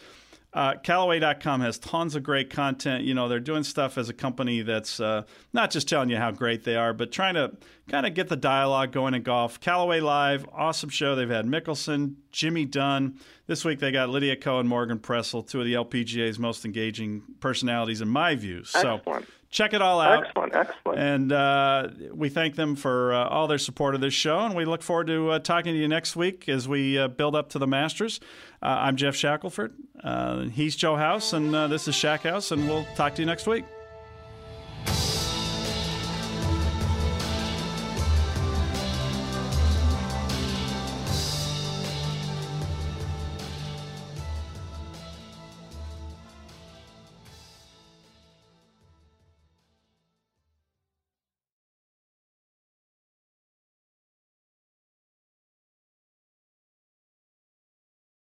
[0.55, 3.03] uh, Callaway.com has tons of great content.
[3.03, 6.31] You know, they're doing stuff as a company that's uh, not just telling you how
[6.31, 7.51] great they are, but trying to
[7.89, 9.59] kind of get the dialogue going in golf.
[9.59, 11.13] Callaway Live, awesome show.
[11.13, 13.19] They've had Mickelson, Jimmy Dunn.
[13.47, 17.99] This week they got Lydia and Morgan Pressel, two of the LPGA's most engaging personalities
[17.99, 18.63] in my view.
[18.63, 19.25] So Excellent.
[19.55, 20.25] Check it all out.
[20.25, 20.99] Excellent, excellent.
[20.99, 24.39] And uh, we thank them for uh, all their support of this show.
[24.39, 27.37] And we look forward to uh, talking to you next week as we uh, build
[27.37, 28.19] up to the Masters.
[28.61, 29.73] Uh, I'm Geoff Shackelford.
[30.03, 32.51] Uh, he's Joe House, and uh, this is Shack House.
[32.51, 33.63] And we'll talk to you next week.